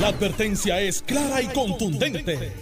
[0.00, 2.52] La advertencia es clara y contundente.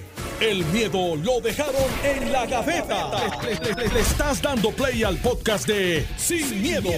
[0.41, 1.75] El miedo lo dejaron
[2.05, 3.11] en la gaveta.
[3.45, 6.91] Le, le- le estás dando play al podcast de Sin, miedo,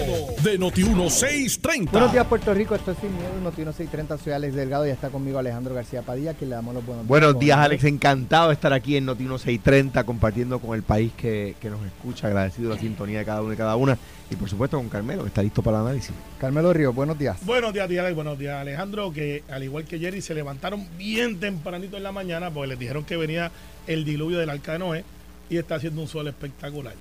[0.43, 1.91] de Noti1630.
[1.91, 2.73] Buenos días, Puerto Rico.
[2.73, 4.17] Esto es Sin Miedo, Noti 630.
[4.17, 7.07] Soy Alex Delgado y está conmigo Alejandro García Padilla, que le damos los buenos días.
[7.09, 7.83] Buenos días, Alex.
[7.83, 12.27] Encantado de estar aquí en Noti 1630 compartiendo con el país que, que nos escucha.
[12.27, 13.97] Agradecido la sintonía de cada uno y cada una.
[14.29, 16.11] Y por supuesto con Carmelo, que está listo para el análisis.
[16.39, 17.37] Carmelo Ríos, buenos días.
[17.45, 18.15] Buenos días, tía Alex.
[18.15, 19.13] Buenos días, Alejandro.
[19.13, 23.03] Que al igual que Jerry, se levantaron bien tempranito en la mañana porque les dijeron
[23.05, 23.51] que venía
[23.85, 25.03] el diluvio del arca de Noé
[25.49, 26.93] y está haciendo un sol espectacular.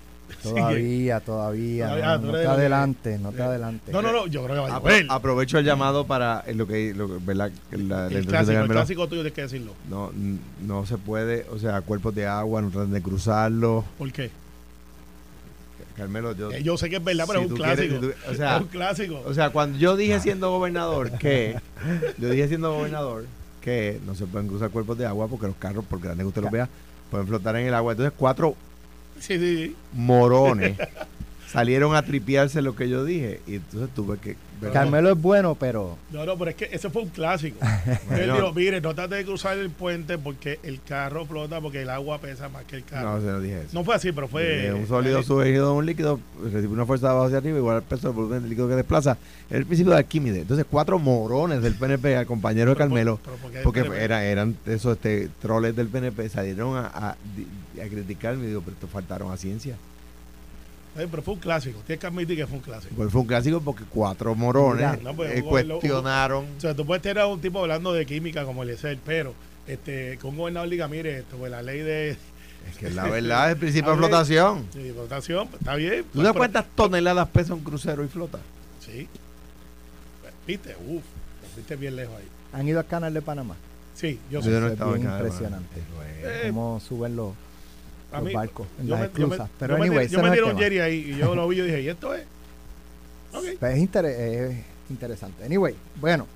[0.42, 1.84] Que- Todavía, todavía.
[1.86, 3.92] Todavía, no, no te adelante, no te adelante.
[3.92, 5.06] No, no, no, yo creo que va a llover.
[5.08, 7.50] aprovecho el llamado para eh, lo que, lo que- ¿verdad?
[7.70, 9.72] La, El de clásico, el clásico tuyo, tienes que decirlo.
[9.88, 10.12] No,
[10.62, 13.84] no se puede, o sea, cuerpos de agua, no traten de cruzarlos.
[13.96, 14.30] ¿Por qué?
[15.96, 16.50] Carmelo, yo.
[16.50, 18.00] Eh, yo sé que es verdad, pero si es un quieres- clásico.
[18.00, 19.22] tú- o sea, es un clásico.
[19.26, 21.56] O sea, cuando yo dije siendo gobernador que,
[22.18, 23.26] yo dije siendo gobernador
[23.60, 26.42] que no se pueden cruzar cuerpos de agua porque los carros, por grandes que usted
[26.42, 26.69] los vea,
[27.10, 27.92] pueden flotar en el agua.
[27.92, 28.56] Entonces cuatro
[29.20, 29.77] sí, sí, sí.
[29.92, 30.77] morones
[31.55, 34.36] salieron a tripearse lo que yo dije y entonces tuve que...
[34.60, 37.56] ver- Carmelo es bueno, pero No, no, pero es que ese fue un clásico.
[38.10, 41.91] Él dijo, mire, no trate de cruzar el puente porque el carro flota porque el
[41.91, 43.10] agua pesa más que el carro.
[43.10, 43.84] No, No, se lo dije eso.
[43.84, 44.66] fue así, pero fue...
[44.66, 47.77] Eh, un sólido sumergido en un líquido recibe una fuerza de abajo hacia arriba igual
[47.77, 49.16] al peso del volumen del líquido que desplaza.
[49.48, 50.42] Es el principio de Arquímedes.
[50.42, 53.94] Entonces cuatro morones del PNP al compañero de Pero por- Carmelo pero porque- Porque pero-
[53.94, 58.72] era, eran esos este, troles del PNP, salieron a, a, a criticarme y digo, pero
[58.75, 59.77] esto faltaron a ciencia.
[60.95, 61.81] Pero fue un clásico.
[61.87, 62.95] Tienes que admitir que fue un clásico.
[62.95, 66.47] Pues fue un clásico porque cuatro morones no, pues, eh, cuestionaron.
[66.56, 69.34] O sea, tú puedes tener a un tipo hablando de química como Eliezer, pero
[69.67, 72.11] este, que un gobernador diga, mire, esto, pues, la ley de,
[72.70, 74.67] Es que la verdad es el principio de flotación.
[74.72, 76.05] de votación, pues, está bien.
[76.05, 78.39] ¿Tú pues, sabes pero- cuántas toneladas pesa un crucero y flota?
[78.81, 79.09] Sí.
[80.47, 81.03] Viste, uff,
[81.56, 82.28] viste bien lejos ahí.
[82.53, 83.56] han ido al canal de Panamá.
[83.95, 84.61] Sí, yo Yo sé.
[84.61, 85.81] no es bien impresionante.
[85.97, 86.11] bueno.
[86.22, 87.33] Eh, Cómo suben los,
[88.14, 89.50] a los mí- barcos en las me- yo me- esclusas.
[89.58, 90.58] Pero yo me anyway, tiré- yo me no tema.
[90.60, 92.25] Jerry ahí y yo lo vi y dije, ¿y esto es?
[93.32, 93.44] Ok.
[93.58, 94.56] Pues es, inter- es
[94.91, 95.44] interesante.
[95.44, 96.26] Anyway, bueno,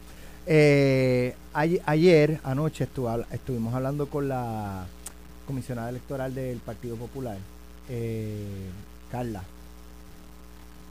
[0.47, 4.87] eh, ay- ayer, anoche, estu- estuvimos hablando con la
[5.47, 7.37] comisionada electoral del Partido Popular,
[7.89, 8.45] eh,
[9.11, 9.43] Carla.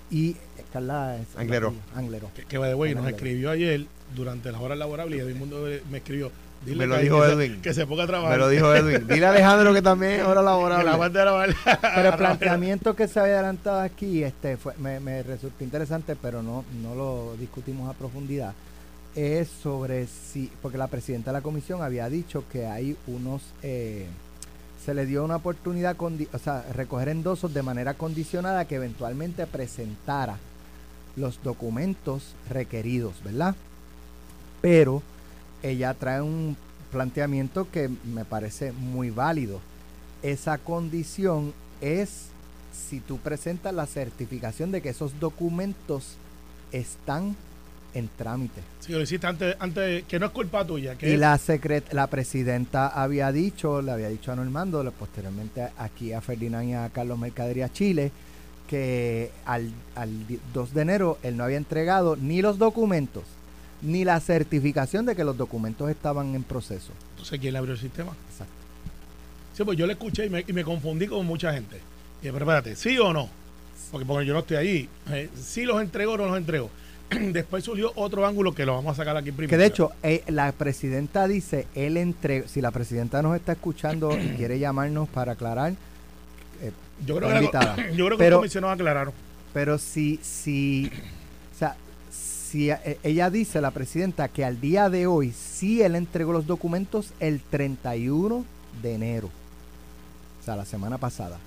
[0.10, 0.36] Y eh,
[0.72, 1.28] Carla es.
[1.38, 1.74] Anglero.
[1.96, 2.30] Anglero.
[2.36, 5.36] Que, que by the way, nos escribió ayer durante las horas laborables y todo el
[5.36, 6.32] mundo me escribió.
[6.66, 7.56] Dile Me lo que, dijo que Edwin.
[7.56, 8.32] Se, que se ponga a trabajar.
[8.34, 9.08] Me lo dijo Edwin.
[9.08, 10.42] Dile a Alejandro que también es hora
[10.80, 10.98] Que la.
[11.96, 16.42] Pero el planteamiento que se había adelantado aquí este fue, me, me resultó interesante, pero
[16.44, 18.54] no, no lo discutimos a profundidad.
[19.16, 24.06] Es sobre si, porque la presidenta de la comisión había dicho que hay unos, eh,
[24.86, 29.48] se le dio una oportunidad, condi- o sea, recoger endosos de manera condicionada que eventualmente
[29.48, 30.38] presentara
[31.16, 33.56] los documentos requeridos, ¿verdad?
[34.62, 35.02] Pero
[35.64, 36.56] ella trae un
[36.92, 39.60] planteamiento que me parece muy válido
[40.24, 42.28] esa condición es
[42.74, 46.16] si tú presentas la certificación de que esos documentos
[46.72, 47.36] están
[47.94, 48.62] en trámite.
[48.80, 50.96] Sí, lo hiciste antes, antes, que no es culpa tuya.
[50.96, 55.68] Que Y es- la secret la presidenta había dicho, le había dicho a Normando, posteriormente
[55.78, 58.12] aquí a Ferdinand y a Carlos Mercadería Chile,
[58.68, 63.24] que al, al di- 2 de enero él no había entregado ni los documentos,
[63.82, 66.92] ni la certificación de que los documentos estaban en proceso.
[67.12, 68.12] Entonces, ¿quién le abrió el sistema?
[68.32, 68.54] Exacto.
[69.56, 71.78] Sí, pues yo le escuché y me, y me confundí con mucha gente.
[71.78, 73.30] Y dije, pero espérate, ¿sí o no?
[73.92, 74.90] Porque, porque yo no estoy ahí.
[75.12, 76.70] Eh, ¿Sí los entregó o no los entregó?
[77.10, 79.50] Después surgió otro ángulo que lo vamos a sacar aquí primero.
[79.50, 84.18] Que de hecho, eh, la presidenta dice, él entre, si la presidenta nos está escuchando
[84.20, 85.74] y quiere llamarnos para aclarar,
[86.62, 86.72] eh,
[87.06, 89.14] yo creo que, la- yo creo que Pero- los comisionados aclararon.
[89.54, 90.92] pero si, si,
[92.48, 96.48] si eh, ella dice, la presidenta, que al día de hoy sí él entregó los
[96.48, 98.46] documentos el 31
[98.82, 99.30] de enero,
[100.42, 101.38] o sea, la semana pasada,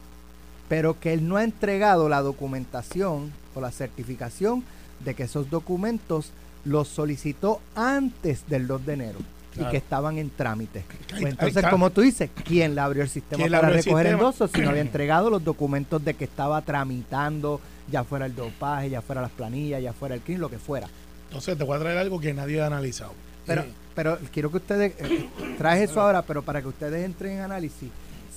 [0.69, 4.63] pero que él no ha entregado la documentación o la certificación
[5.05, 6.33] de que esos documentos
[6.65, 9.19] los solicitó antes del 2 de enero
[9.57, 10.85] y que estaban en trámite.
[11.09, 14.07] Pues entonces, como tú dices, ¿quién le abrió el sistema ¿Quién le para el recoger
[14.07, 14.21] sistema?
[14.21, 17.61] endosos si no había entregado los documentos de que estaba tramitando,
[17.91, 20.89] ya fuera el dopaje, ya fuera las planillas, ya fuera el CRIM, lo que fuera?
[21.29, 23.13] Entonces te voy a traer algo que nadie ha analizado.
[23.47, 25.29] Pero, Eh, pero quiero que ustedes, eh,
[25.59, 27.91] traes eso ahora, pero para que ustedes entren en análisis,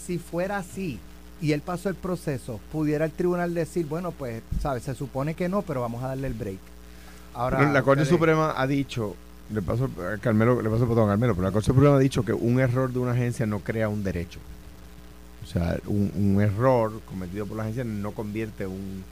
[0.06, 1.00] si fuera así
[1.42, 4.84] y él pasó el proceso, pudiera el tribunal decir, bueno, pues, ¿sabes?
[4.84, 6.60] Se supone que no, pero vamos a darle el break.
[7.34, 9.16] Ahora, Pero la Corte ustedes- Suprema ha dicho,
[9.52, 12.00] le paso a Carmelo, le paso el botón a Carmelo, pero la Corte Suprema ha
[12.00, 14.40] dicho que un error de una agencia no crea un derecho.
[15.44, 19.04] O sea, un, un error cometido por la agencia no convierte un,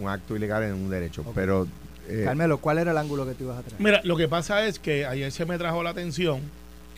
[0.00, 1.24] un acto ilegal en un derecho.
[1.34, 1.66] Pero
[2.08, 3.80] eh, Carmelo, ¿cuál era el ángulo que tú ibas a traer?
[3.80, 6.40] Mira, lo que pasa es que ayer se me trajo la atención,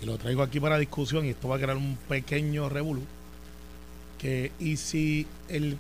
[0.03, 3.03] y lo traigo aquí para discusión, y esto va a crear un pequeño revolú,
[4.19, 5.79] que y si el...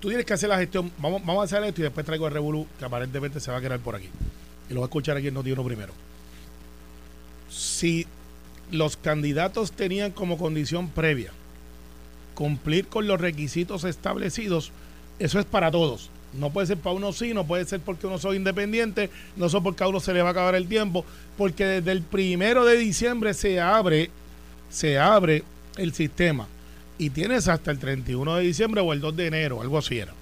[0.00, 2.32] Tú tienes que hacer la gestión, vamos, vamos a hacer esto y después traigo el
[2.32, 4.08] revolú, que aparentemente se va a crear por aquí.
[4.70, 5.92] Y lo voy a escuchar aquí en Notiuno primero.
[7.50, 8.06] Si
[8.70, 11.32] los candidatos tenían como condición previa
[12.38, 14.70] cumplir con los requisitos establecidos,
[15.18, 16.10] eso es para todos.
[16.32, 19.54] No puede ser para uno sí, no puede ser porque uno soy independiente, no es
[19.62, 21.04] porque a uno se le va a acabar el tiempo,
[21.36, 24.10] porque desde el primero de diciembre se abre,
[24.68, 25.42] se abre
[25.76, 26.46] el sistema
[26.98, 30.12] y tienes hasta el 31 de diciembre o el 2 de enero, algo así era.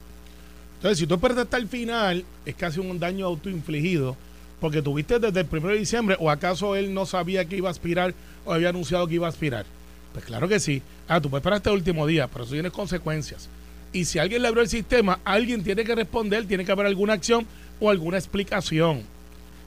[0.76, 4.16] Entonces, si tú esperas hasta el final, es casi un daño autoinfligido,
[4.60, 7.72] porque tuviste desde el 1 de diciembre, o acaso él no sabía que iba a
[7.72, 8.14] aspirar
[8.44, 9.64] o había anunciado que iba a aspirar.
[10.12, 10.82] Pues claro que sí.
[11.08, 13.49] Ah, tú puedes esperar hasta el último día, pero eso tiene consecuencias.
[13.96, 17.14] Y si alguien le abrió el sistema, alguien tiene que responder, tiene que haber alguna
[17.14, 17.46] acción
[17.81, 19.04] o alguna explicación.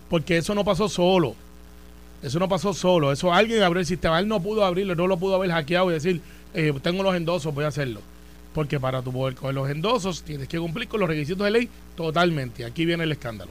[0.07, 1.33] Porque eso no pasó solo.
[2.21, 3.11] Eso no pasó solo.
[3.11, 4.19] Eso alguien abrió el sistema.
[4.19, 6.21] Él no pudo abrirlo, no lo pudo haber hackeado y decir,
[6.53, 8.01] eh, tengo los endosos, voy a hacerlo.
[8.53, 11.69] Porque para tu poder coger los endosos, tienes que cumplir con los requisitos de ley
[11.95, 12.65] totalmente.
[12.65, 13.49] Aquí viene el escándalo.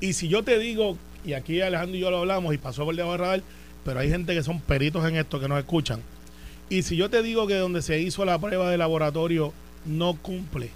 [0.00, 2.96] Y si yo te digo, y aquí Alejandro y yo lo hablamos y pasó por
[2.96, 3.42] debajo del radar,
[3.84, 6.02] pero hay gente que son peritos en esto que nos escuchan.
[6.70, 9.52] Y si yo te digo que donde se hizo la prueba de laboratorio
[9.84, 10.70] no cumple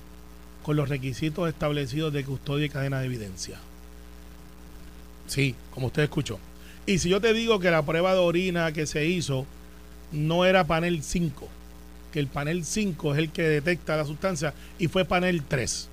[0.65, 3.59] con los requisitos establecidos de custodia y cadena de evidencia.
[5.29, 6.41] Sí, como usted escuchó.
[6.85, 9.47] Y si yo te digo que la prueba de orina que se hizo
[10.11, 11.49] no era panel 5,
[12.13, 15.89] que el panel 5 es el que detecta la sustancia y fue panel 3,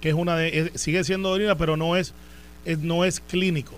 [0.00, 2.14] que es una de sigue siendo orina, pero no es,
[2.64, 3.74] es no es clínico.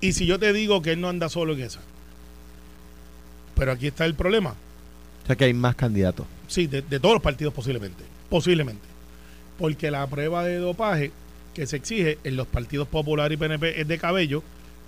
[0.00, 1.80] Y si yo te digo que él no anda solo en esa.
[3.56, 4.50] Pero aquí está el problema.
[5.24, 6.26] O sea que hay más candidatos.
[6.46, 8.04] Sí, de, de todos los partidos posiblemente.
[8.28, 8.86] Posiblemente.
[9.58, 11.10] Porque la prueba de dopaje
[11.56, 14.42] que se exige en los partidos Popular y PNP es de cabello,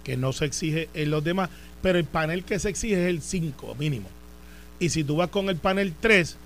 [0.05, 1.49] que no se exige en los demás,
[1.81, 4.09] pero el panel que se exige es el 5 mínimo.
[4.79, 6.37] Y si tú vas con el panel 3,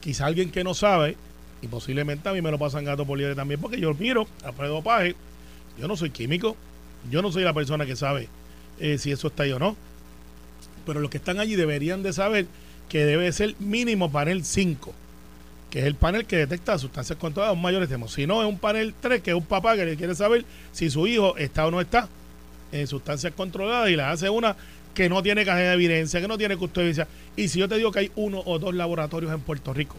[0.00, 1.16] quizá alguien que no sabe,
[1.62, 4.52] y posiblemente a mí me lo pasan gato por liebre también, porque yo miro la
[4.52, 5.16] prueba de dopaje,
[5.78, 6.56] yo no soy químico,
[7.10, 8.28] yo no soy la persona que sabe
[8.78, 9.76] eh, si eso está ahí o no,
[10.84, 12.46] pero los que están allí deberían de saber
[12.88, 14.92] que debe ser mínimo panel 5,
[15.70, 18.08] que es el panel que detecta sustancias controladas a un mayor extremo.
[18.08, 20.90] Si no, es un panel 3, que es un papá que le quiere saber si
[20.90, 22.08] su hijo está o no está
[22.70, 24.56] en sustancias controladas y le hace una
[24.94, 27.08] que no tiene cadena de evidencia, que no tiene custodia.
[27.36, 29.96] Y si yo te digo que hay uno o dos laboratorios en Puerto Rico,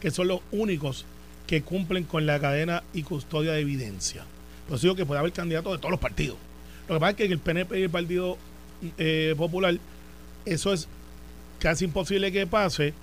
[0.00, 1.04] que son los únicos
[1.46, 4.24] que cumplen con la cadena y custodia de evidencia,
[4.68, 6.36] pues digo que puede haber candidatos de todos los partidos.
[6.88, 8.38] Lo que pasa es que el PNP y el Partido
[8.98, 9.78] eh, Popular,
[10.44, 10.88] eso es
[11.58, 12.94] casi imposible que pase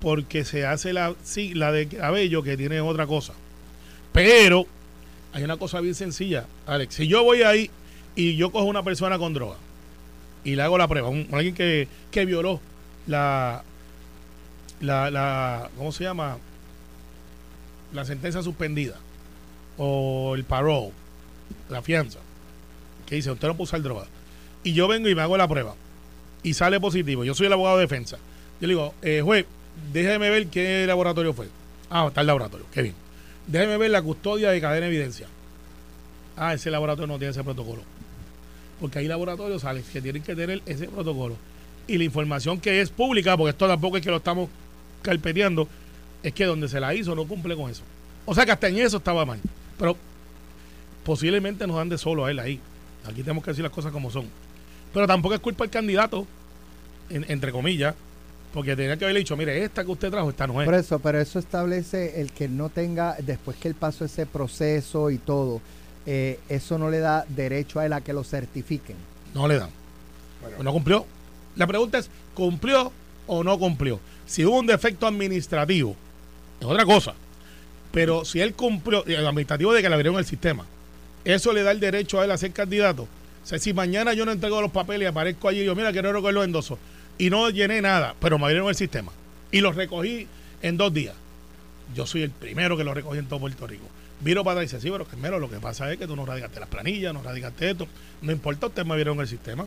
[0.00, 3.32] porque se hace la sigla de cabello que tiene otra cosa.
[4.12, 4.66] Pero
[5.32, 6.96] hay una cosa bien sencilla, Alex.
[6.96, 7.70] Si yo voy ahí
[8.14, 9.56] y yo cojo una persona con droga
[10.44, 12.60] y le hago la prueba, un, alguien que, que violó
[13.06, 13.62] la,
[14.80, 16.38] la, la, ¿cómo se llama?
[17.92, 18.96] La sentencia suspendida
[19.78, 20.90] o el parole,
[21.70, 22.18] la fianza,
[23.06, 24.06] que dice, usted no puede usar droga.
[24.62, 25.74] Y yo vengo y me hago la prueba
[26.44, 27.24] y sale positivo.
[27.24, 28.18] Yo soy el abogado de defensa.
[28.60, 29.46] Yo le digo, eh, juez,
[29.92, 31.48] déjeme ver qué laboratorio fue.
[31.90, 32.94] Ah, está el laboratorio, qué bien.
[33.48, 35.26] Déjeme ver la custodia de cadena de evidencia.
[36.36, 37.82] Ah, ese laboratorio no tiene ese protocolo.
[38.80, 41.36] Porque hay laboratorios, Alex, que tienen que tener ese protocolo.
[41.86, 44.48] Y la información que es pública, porque esto tampoco es que lo estamos
[45.02, 45.68] carpeteando,
[46.22, 47.82] es que donde se la hizo no cumple con eso.
[48.26, 49.40] O sea que hasta en eso estaba mal.
[49.78, 49.96] Pero
[51.04, 52.60] posiblemente nos dan de solo a él ahí.
[53.04, 54.26] Aquí tenemos que decir las cosas como son.
[54.94, 56.26] Pero tampoco es culpa del candidato,
[57.10, 57.94] en- entre comillas,
[58.54, 60.64] porque tenía que haberle dicho, mire, esta que usted trajo, esta no es.
[60.64, 65.10] Por eso, pero eso establece el que no tenga, después que él pasó ese proceso
[65.10, 65.60] y todo,
[66.06, 68.96] eh, eso no le da derecho a él a que lo certifiquen.
[69.34, 69.70] No le dan.
[70.62, 71.06] No cumplió.
[71.56, 72.92] La pregunta es, ¿cumplió
[73.26, 73.98] o no cumplió?
[74.26, 75.96] Si hubo un defecto administrativo,
[76.60, 77.14] es otra cosa.
[77.90, 80.64] Pero si él cumplió, el administrativo de que le abrieron el sistema,
[81.24, 83.08] eso le da el derecho a él a ser candidato.
[83.44, 85.92] O sea, si mañana yo no entrego los papeles y aparezco allí y yo, mira,
[85.92, 86.78] quiero recoger los endosos,
[87.18, 89.12] y no llené nada, pero me abrieron el sistema,
[89.52, 90.26] y los recogí
[90.62, 91.14] en dos días,
[91.94, 93.84] yo soy el primero que los recogí en todo Puerto Rico.
[94.20, 96.24] Viro para atrás y dice, sí, pero Carmelo, lo que pasa es que tú no
[96.24, 97.86] radicaste las planillas, no radicaste esto.
[98.22, 99.66] No importa, ustedes me vieron el sistema.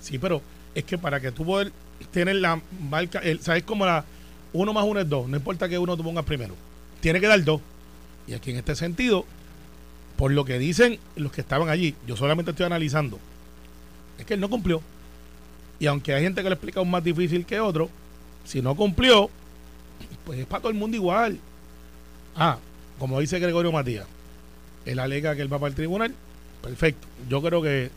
[0.00, 0.42] Sí, pero
[0.74, 1.72] es que para que tú poder
[2.10, 4.04] tener la marca, el, ¿sabes cómo la
[4.52, 5.28] uno más uno es dos?
[5.28, 6.54] No importa que uno tú pongas primero.
[7.00, 7.60] Tiene que dar dos.
[8.26, 9.24] Y aquí en este sentido,
[10.22, 13.18] por lo que dicen los que estaban allí, yo solamente estoy analizando,
[14.16, 14.80] es que él no cumplió.
[15.80, 17.90] Y aunque hay gente que le explica un más difícil que otro,
[18.44, 19.30] si no cumplió,
[20.24, 21.40] pues es para todo el mundo igual.
[22.36, 22.58] Ah,
[23.00, 24.06] como dice Gregorio Matías,
[24.84, 26.14] él alega que él va para el tribunal,
[26.62, 27.08] perfecto.
[27.28, 27.90] Yo creo que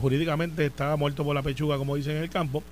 [0.00, 2.64] jurídicamente está muerto por la pechuga, como dicen en el campo.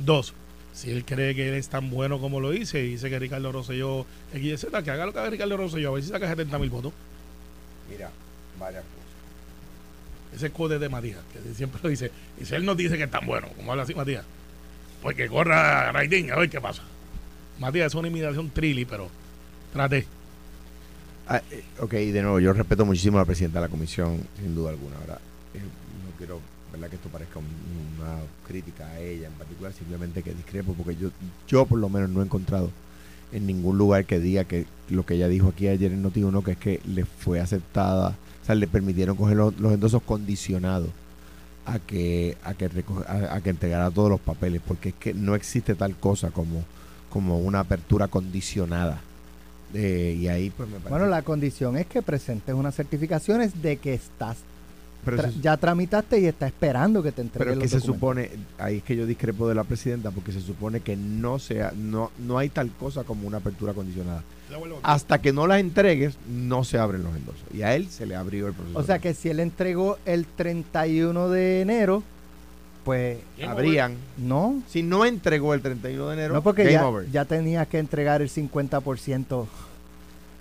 [0.00, 0.34] Dos,
[0.72, 3.52] si él cree que él es tan bueno como lo dice y dice que Ricardo
[3.52, 6.70] Rosselló XZ, que haga lo que haga Ricardo Rosselló, a ver si saca 70 mil
[6.70, 6.92] votos.
[7.90, 8.10] Mira,
[8.58, 8.94] varias cosas.
[10.36, 12.10] Ese code de Matías, que siempre lo dice.
[12.40, 14.24] Y si él nos dice que es tan bueno, como habla así Matías,
[15.02, 16.82] pues que corra Raidín a ver qué pasa.
[17.58, 19.08] Matías es una imitación trilly, pero
[19.72, 20.06] trate.
[21.28, 24.54] Ah, eh, ok, de nuevo, yo respeto muchísimo a la presidenta de la comisión, sin
[24.54, 24.96] duda alguna.
[24.98, 25.18] Ahora,
[25.54, 26.40] eh, no quiero
[26.72, 26.88] ¿verdad?
[26.90, 31.10] que esto parezca un- una crítica a ella en particular, simplemente que discrepo, porque yo,
[31.46, 32.70] yo por lo menos no he encontrado
[33.32, 36.52] en ningún lugar que diga que lo que ella dijo aquí ayer en Noti1, que
[36.52, 40.90] es que le fue aceptada, o sea, le permitieron coger los, los endosos condicionados
[41.66, 42.68] a que a que
[43.08, 46.62] a que entregara todos los papeles, porque es que no existe tal cosa como,
[47.10, 49.00] como una apertura condicionada.
[49.72, 53.78] Eh, y ahí pues me parece Bueno, la condición es que presentes unas certificaciones de
[53.78, 54.36] que estás
[55.04, 57.88] pero tra- ya tramitaste y está esperando que te Pero entreguen es que los se
[57.92, 58.30] documentos.
[58.32, 61.72] supone, ahí es que yo discrepo de la presidenta, porque se supone que no sea,
[61.76, 64.22] no, no hay tal cosa como una apertura condicionada.
[64.82, 67.42] Hasta que no las entregues, no se abren los endosos.
[67.52, 68.78] Y a él se le abrió el proceso.
[68.78, 72.02] O sea que si él entregó el 31 de enero,
[72.84, 73.96] pues habrían.
[74.18, 74.62] no.
[74.68, 77.10] Si no entregó el 31 de enero, No, porque game ya, over.
[77.10, 79.46] ya tenías que entregar el 50%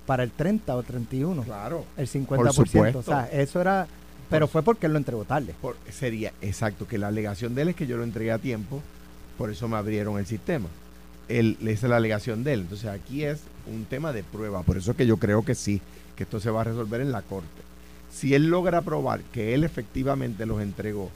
[0.06, 1.44] para el 30 o 31.
[1.44, 1.86] Claro.
[1.98, 2.52] El 50%.
[2.52, 3.00] supuesto.
[3.00, 3.88] O sea, eso era.
[4.34, 5.56] Pero fue porque él lo entregó tarde.
[5.62, 8.82] Por- sería exacto que la alegación de él es que yo lo entregué a tiempo,
[9.38, 10.68] por eso me abrieron el sistema.
[11.30, 12.60] Él, esa es la alegación de él.
[12.62, 15.82] Entonces aquí es un tema de prueba, por eso es que yo creo que sí,
[16.18, 17.48] que esto se va a resolver en la corte.
[18.12, 21.10] Si él logra probar que él efectivamente los entregó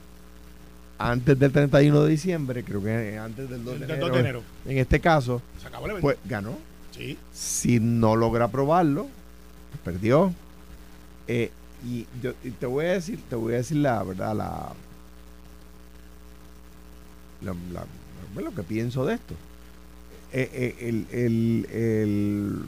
[0.97, 4.19] antes del 31 de diciembre, creo que antes del 2 de Del enero, 2 de
[4.21, 4.43] enero.
[4.65, 6.01] en este caso, Se acabó el evento.
[6.07, 6.57] pues ganó.
[6.91, 7.17] sí.
[7.31, 10.33] Si no logra probarlo, pues perdió.
[11.27, 11.51] Eh,
[11.85, 14.73] y yo y te voy a decir, te voy a decir la verdad, la,
[18.35, 19.33] lo que pienso de esto.
[20.33, 22.59] Eh, eh, el, el- el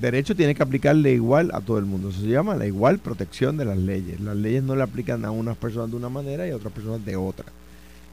[0.00, 2.08] derecho tiene que aplicarle igual a todo el mundo.
[2.08, 4.20] Eso se llama la igual protección de las leyes.
[4.20, 7.04] Las leyes no le aplican a unas personas de una manera y a otras personas
[7.04, 7.46] de otra.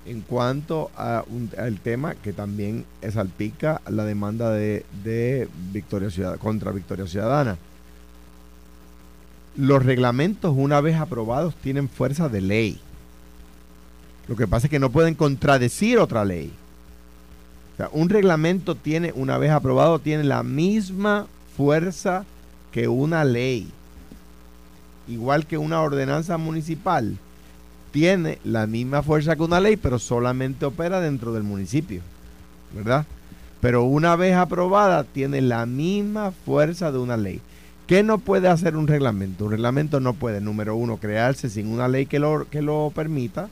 [0.06, 6.38] En cuanto a un- al tema que también salpica la demanda de, de Victoria Ciudad,
[6.38, 7.58] contra Victoria Ciudadana.
[9.60, 12.80] Los reglamentos, una vez aprobados, tienen fuerza de ley.
[14.30, 16.54] Lo que pasa es que no pueden contradecir otra ley.
[17.74, 22.24] O sea, un reglamento tiene, una vez aprobado, tiene la misma fuerza
[22.72, 23.70] que una ley.
[25.10, 27.18] Igual que una ordenanza municipal
[27.92, 32.02] tiene la misma fuerza que una ley, pero solamente opera dentro del municipio,
[32.74, 33.06] ¿verdad?
[33.60, 37.42] Pero una vez aprobada, tiene la misma fuerza de una ley.
[37.90, 39.46] ¿Qué no puede hacer un reglamento?
[39.46, 43.50] Un reglamento no puede, número uno, crearse sin una ley que lo, que lo permita.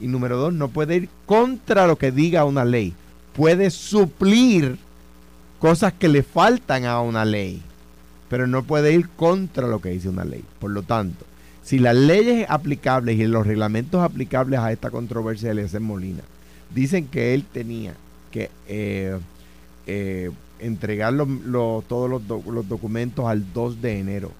[0.00, 2.94] Y número dos, no puede ir contra lo que diga una ley.
[3.32, 4.76] Puede suplir
[5.60, 7.62] cosas que le faltan a una ley,
[8.28, 10.42] pero no puede ir contra lo que dice una ley.
[10.58, 11.24] Por lo tanto,
[11.62, 16.24] si las leyes aplicables y los reglamentos aplicables a esta controversia de Eliezer Molina
[16.74, 17.94] dicen que él tenía
[18.32, 19.16] que eh,
[19.86, 21.14] eh, entregar
[21.88, 24.32] todos los, los documentos al 2 de enero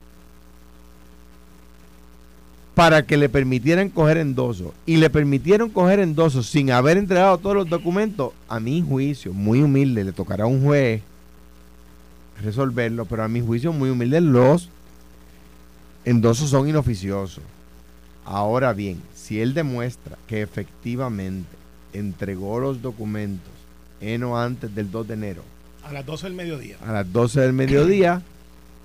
[2.77, 7.57] para que le permitieran coger endoso y le permitieron coger endoso sin haber entregado todos
[7.57, 11.01] los documentos, a mi juicio, muy humilde, le tocará a un juez
[12.43, 14.69] resolverlo, pero a mi juicio muy humilde los
[16.05, 17.43] endosos son inoficiosos.
[18.27, 21.49] Ahora bien, si él demuestra que efectivamente
[21.95, 23.53] entregó los documentos
[24.03, 25.56] en o antes del 2 de enero
[25.89, 26.77] A las 12 del mediodía.
[26.87, 28.23] a las 12 del mediodía,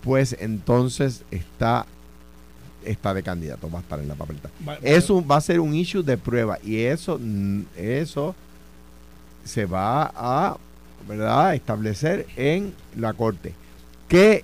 [0.03, 1.85] pues entonces está
[2.83, 4.49] está de candidato, va a estar en la papeleta.
[4.67, 7.19] Va- Eso va a ser un issue de prueba y eso
[7.77, 8.35] eso
[9.45, 10.57] se va a
[11.07, 11.53] ¿verdad?
[11.55, 13.53] establecer en la corte.
[14.07, 14.43] ¿Qué,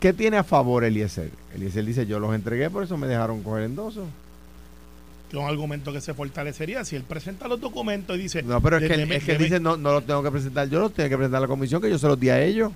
[0.00, 1.30] ¿Qué tiene a favor Eliezer?
[1.54, 4.06] Eliezer dice, yo los entregué, por eso me dejaron coger endoso.
[5.34, 8.78] Que un argumento que se fortalecería si él presenta los documentos y dice No, pero
[8.78, 10.94] es que, deme- es que él dice, no, no los tengo que presentar, yo los
[10.94, 12.72] tengo que presentar la comisión, que yo se los di a ellos,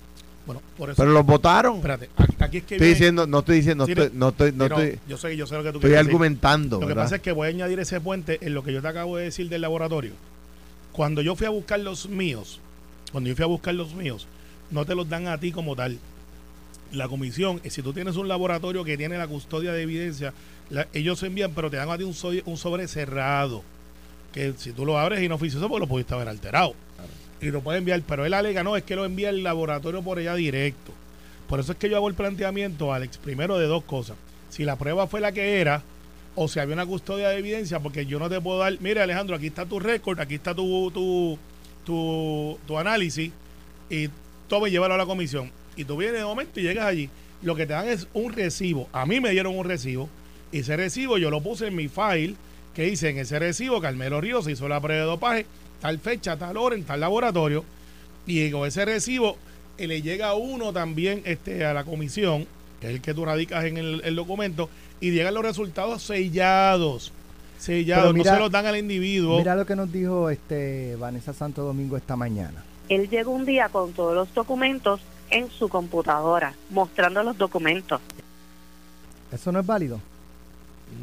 [0.47, 1.77] bueno por eso pero los votaron.
[1.77, 2.09] espérate
[2.41, 5.17] aquí, es que Estoy viene- diciendo, no estoy diciendo, estoy, no estoy, no estoy, yo
[5.17, 6.11] sé yo sé lo que tú estoy quieres decir.
[6.17, 7.03] argumentando, Lo que ¿verdad?
[7.05, 9.25] pasa es que voy a añadir ese puente en lo que yo te acabo de
[9.25, 10.13] decir del laboratorio.
[10.93, 12.61] Cuando yo fui a buscar los míos,
[13.13, 14.27] cuando yo fui a buscar los míos,
[14.71, 15.99] no te los dan a ti como tal.
[16.93, 20.33] La comisión, si tú tienes un laboratorio que tiene la custodia de evidencia,
[20.71, 23.63] la- ellos envían, pero te dan a ti un, so- un sobre cerrado.
[24.33, 26.75] Que si tú lo abres inoficioso, pues lo pudiste haber alterado.
[27.41, 30.19] Y lo puede enviar, pero él alega, no, es que lo envía el laboratorio por
[30.19, 30.93] ella directo.
[31.49, 34.17] Por eso es que yo hago el planteamiento, Alex, primero de dos cosas.
[34.51, 35.83] Si la prueba fue la que era,
[36.35, 39.37] o si había una custodia de evidencia, porque yo no te puedo dar, mire Alejandro,
[39.37, 41.39] aquí está tu récord, aquí está tu, tu,
[41.85, 43.31] tu, tu análisis,
[43.89, 44.09] y
[44.49, 45.51] toma y llévalo a la comisión.
[45.79, 47.09] Y tú vienes de momento y llegas allí.
[47.41, 48.89] Lo que te dan es un recibo.
[48.93, 50.09] A mí me dieron un recibo.
[50.53, 52.35] Y ese recibo yo lo puse en mi file,
[52.75, 55.47] que dice en ese recibo, Carmelo Ríos se hizo la prueba de dopaje,
[55.81, 57.65] tal fecha, tal hora, en tal laboratorio.
[58.27, 59.37] Y con ese recibo
[59.79, 62.47] eh, le llega a uno también este, a la comisión,
[62.81, 64.69] que es el que tú radicas en el, el documento,
[65.01, 67.13] y llegan los resultados sellados.
[67.59, 69.39] Sellados, mira- no se los dan al individuo.
[69.39, 72.65] Mira lo que nos dijo este Vanessa Santo Domingo esta mañana.
[72.89, 78.01] Él llegó un día con todos los documentos en su computadora, mostrando los documentos.
[79.33, 80.01] ¿Eso no es válido?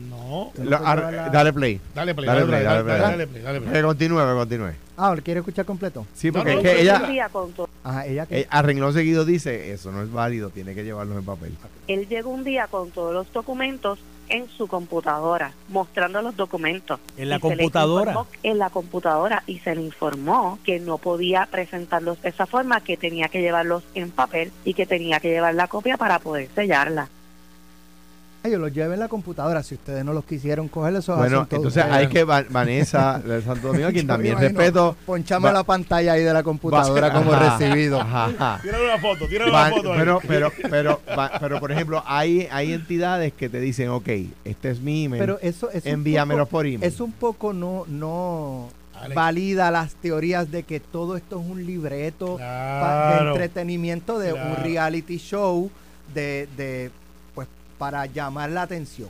[0.10, 1.80] No, puedes ar- la- dale play.
[1.94, 3.12] dale play, Dale dale, play, play, dale, dale play, play.
[3.12, 3.74] dale play, dale play.
[3.74, 4.72] Que continúe, que continúe.
[4.98, 6.08] Ah, ¿lo quiere escuchar completo?
[6.16, 7.00] Sí, porque no, es no, que llegó un ella,
[7.84, 8.40] Ajá, ella que...
[8.40, 11.56] eh, a renglón seguido dice, eso no es válido, tiene que llevarlos en papel.
[11.88, 17.00] él llegó un día con todos los documentos en su computadora, mostrando los documentos.
[17.18, 18.14] ¿En la Y computadora?
[18.14, 22.82] informó- En la computadora y se le informó que no podía presentarlos de esa forma,
[22.82, 26.50] que tenía que llevarlos en papel y que tenía que llevar la copia para poder
[26.56, 27.10] sellarla.
[28.48, 29.64] Yo los lleve en la computadora.
[29.64, 33.68] Si ustedes no los quisieron coger, eso Bueno, entonces hay que Va- Vanessa de Santo
[33.68, 34.96] Domingo, a quien también respeto.
[35.06, 38.00] Ponchame la pantalla ahí de la computadora como Ajá, recibido.
[38.02, 38.60] ajá, ajá.
[38.62, 39.92] Tírale una foto, tírale Van- una foto.
[39.94, 40.00] ahí.
[40.00, 44.08] pero, pero, pero, va- pero, por ejemplo, hay, hay entidades que te dicen, ok,
[44.46, 46.84] este es mi email, Pero eso es envíamelo poco- por email.
[46.84, 49.16] Es un poco no, no Alex.
[49.16, 55.18] valida las teorías de que todo esto es un libreto de entretenimiento de un reality
[55.18, 55.70] show
[56.14, 56.92] de, de
[57.78, 59.10] para llamar la atención.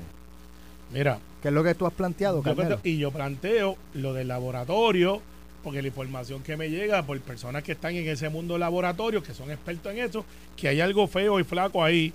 [0.92, 5.22] Mira, ¿Qué es lo que tú has planteado, yo y yo planteo lo del laboratorio,
[5.64, 9.34] porque la información que me llega por personas que están en ese mundo laboratorio, que
[9.34, 10.26] son expertos en eso,
[10.58, 12.14] que hay algo feo y flaco ahí.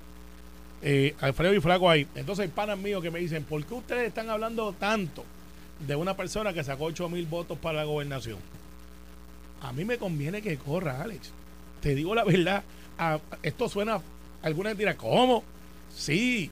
[0.82, 2.06] Eh, feo y flaco ahí.
[2.14, 5.24] Entonces hay panas míos que me dicen, ¿por qué ustedes están hablando tanto
[5.86, 8.38] de una persona que sacó 8 mil votos para la gobernación?
[9.62, 11.30] A mí me conviene que corra, Alex.
[11.80, 12.62] Te digo la verdad.
[12.98, 14.00] a- esto suena,
[14.42, 15.42] alguna dirá, ¿cómo?
[15.94, 16.50] Sí.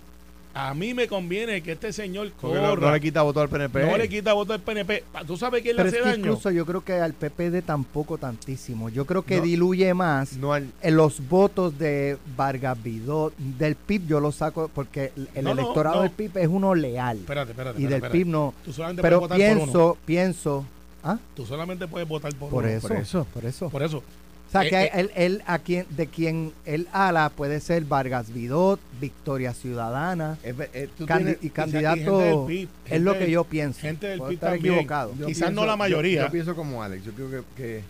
[0.54, 2.74] A mí me conviene que este señor no, corra.
[2.74, 3.86] no le quita voto al PNP.
[3.86, 5.04] No le quita voto al PNP.
[5.24, 6.18] ¿Tú sabes quién le Pero es hace que daño?
[6.24, 8.88] incluso yo creo que al PPD tampoco tantísimo.
[8.88, 9.42] Yo creo que No.
[9.44, 13.36] diluye más No al- en los votos de Vargas Vidot.
[13.36, 16.02] Del PIB yo lo saco porque el el No, no, electorado no.
[16.02, 17.18] del PIB es uno leal.
[17.18, 17.80] Espérate, espérate.
[17.80, 18.54] y del espérate, PIB no.
[18.64, 19.64] Tú solamente Pero puedes votar por uno.
[19.64, 20.64] pienso, pienso.
[21.04, 21.18] ¿Ah?
[21.36, 22.72] Tú solamente puedes votar por, Por uno.
[22.72, 23.26] eso, por eso.
[23.32, 23.68] por eso.
[23.70, 24.02] Por eso.
[24.48, 24.90] O sea, Eh, que eh.
[24.94, 30.88] él, él a quien, de quien él ala puede ser Vargas Vidot, Victoria Ciudadana, eh,
[30.96, 31.96] tú candi- tienes- y y candidato.
[31.96, 33.80] gente del PIB, es lo que yo pienso.
[33.80, 34.74] gente del Puedo PIB estar también.
[34.74, 35.14] equivocado.
[35.18, 36.24] yo Quizás no la yo- mayoría.
[36.24, 37.04] Yo, pienso como Alex.
[37.04, 37.82] Yo creo que, que-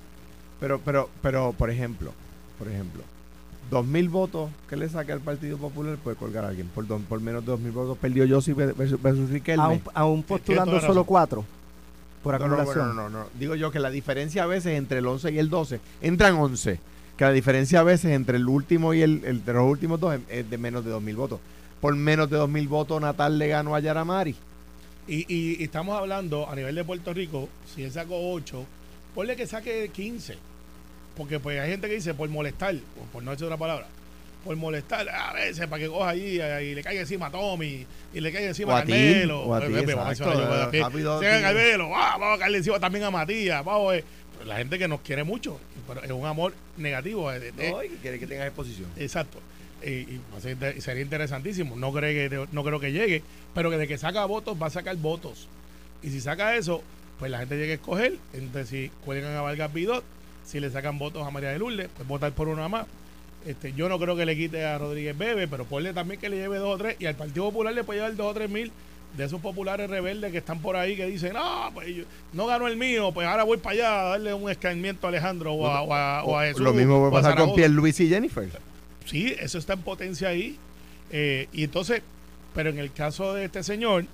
[0.58, 2.12] pero, pero, pero, por ejemplo,
[2.58, 3.02] por ejemplo,
[3.70, 6.66] dos mil votos que le saque al Partido Popular puede colgar a alguien.
[6.74, 9.62] Por, dos- por menos de dos mil votos perdió Yossi versus, versus Riquelme.
[9.62, 11.44] Aún, aún postulando solo cuatro.
[12.22, 12.86] Por No, no, acumulación.
[12.94, 13.30] bueno, no, no, no.
[13.38, 16.80] Digo yo que la diferencia a veces entre el 11 y el 12, entran 11.
[17.16, 20.14] Que la diferencia a veces entre el último y el, el de los últimos dos
[20.14, 21.40] es, es de menos de 2.000 votos.
[21.80, 24.34] Por menos de 2.000 votos, Natal le ganó a Yaramari.
[25.08, 28.64] Y, y- y estamos hablando a nivel de Puerto Rico, si él sacó 8,
[29.14, 30.36] ponle que saque 15.
[31.16, 33.86] Porque pues hay gente que dice por molestar, o por no decir otra palabra,
[34.44, 37.86] por molestar a veces para que coja ahí eh, y le caiga encima a Tommy
[38.14, 39.44] y le caiga encima a Carmelo.
[39.44, 40.80] pues, vamos a sí.
[41.42, 44.04] Carmelo, vamos a caerle encima también a Matías, vamos eh.
[44.46, 47.32] La gente que nos quiere mucho, pero es un amor negativo.
[47.32, 48.88] eh, No, y que quiere que tengas exposición.
[48.96, 49.40] Exacto.
[49.84, 50.20] Y,
[50.80, 51.76] sería interesantísimo.
[51.76, 53.22] No, creo que, no creo que llegue,
[53.54, 55.48] pero que de que saca votos, va a sacar votos.
[56.02, 56.82] Y si saca eso,
[57.18, 58.16] pues la gente llega a escoger.
[58.32, 60.04] Entonces, si cuelgan a Vargas Vidot,
[60.44, 62.86] si le sacan votos a María de Lourdes, pues votar por una más.
[63.46, 66.36] Este, yo no creo que le quite a Rodríguez Bebe, pero ponle también que le
[66.36, 66.96] lleve dos o tres.
[66.98, 68.70] Y al Partido Popular le puede llevar dos o tres mil
[69.16, 72.68] de esos populares rebeldes que están por ahí que dicen, no, pues yo- no ganó
[72.68, 75.80] el mío, pues ahora voy para allá a darle un escarmiento a Alejandro o a,
[75.82, 76.60] o a- o a Jesús.
[76.60, 77.54] Lo mismo o a pasar con.
[77.54, 78.48] Pierre Luis y Jennifer.
[79.06, 80.58] Sí, eso está en potencia ahí.
[81.10, 82.02] Eh, y entonces,
[82.54, 84.04] pero en el caso de este señor,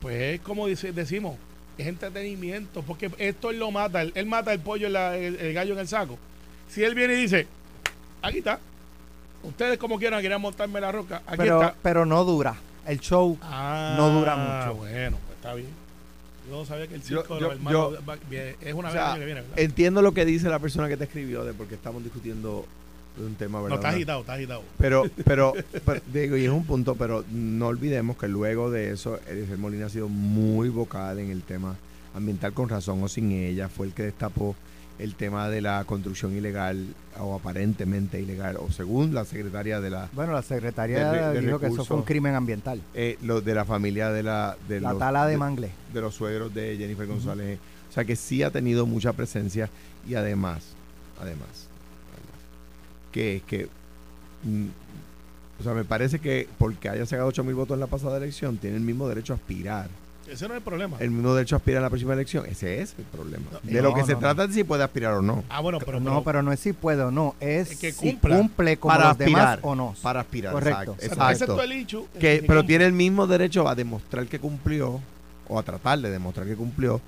[0.00, 1.36] pues es como dice, decimos,
[1.78, 5.54] es entretenimiento, porque esto él lo mata, él, él mata el pollo, la- el, el
[5.54, 6.18] gallo en el saco.
[6.68, 7.46] Si él viene y dice,
[8.22, 8.58] aquí está,
[9.42, 11.74] ustedes como quieran, quieran montarme la roca, aquí pero, está.
[11.82, 12.56] pero no dura.
[12.86, 14.76] El show Ah, no dura mucho.
[14.78, 15.68] Bueno, pues está bien.
[16.48, 17.72] Yo no sabía que el Yo- circo de los hermanos
[18.30, 19.58] yo- es una O vez sea, que viene, ¿verdad?
[19.58, 22.64] Entiendo lo que dice la persona que te escribió de porque estamos discutiendo
[23.18, 23.78] de un tema, no, ¿verdad?
[23.80, 24.62] está agitado, está agitado.
[24.78, 25.52] Pero, pero,
[25.84, 29.86] pero, digo, y es un punto, pero no olvidemos que luego de eso, Eliezer Molina
[29.86, 31.76] ha sido muy vocal en el tema
[32.14, 34.56] ambiental con razón o sin ella, fue el que destapó
[34.98, 36.84] el tema de la construcción ilegal
[37.20, 41.58] o aparentemente ilegal, o según la secretaria de la Bueno, la secretaria De- de dijo
[41.60, 42.80] que eso fue un crimen ambiental.
[42.94, 45.70] eh, lo- de la familia de la de La los, tala de de- mangle.
[45.92, 47.58] de los suegros de Jennifer González.
[47.88, 49.70] O sea que sí ha tenido mucha presencia
[50.06, 50.64] y además,
[51.20, 51.48] además,
[52.12, 52.40] además,
[53.12, 53.68] que es que,
[54.44, 54.66] mm,
[55.60, 58.58] o sea, me parece que porque haya sacado 8 mil votos en la pasada elección,
[58.58, 59.88] tiene el mismo derecho a aspirar.
[60.30, 60.96] Ese no es el problema.
[61.00, 62.44] El mismo derecho a aspirar a la próxima elección.
[62.46, 63.44] Ese es el problema.
[63.52, 65.44] No, de lo no, que se no, trata es si puede aspirar o no.
[65.48, 68.16] ah, bueno, pero, no, pero no es si puede o no, es, Es que si
[68.16, 69.58] cumple como Para los demás aspirar.
[69.62, 69.94] o no.
[70.02, 70.52] Para aspirar.
[70.52, 70.80] Correcto.
[70.80, 71.04] Exacto.
[71.04, 71.24] Exacto.
[71.24, 71.54] Ese es exacto.
[71.54, 72.06] todo el hecho.
[72.14, 75.00] que, que pero tiene el mismo derecho a demostrar que cumplió
[75.48, 77.00] o a tratar de demostrar que cumplió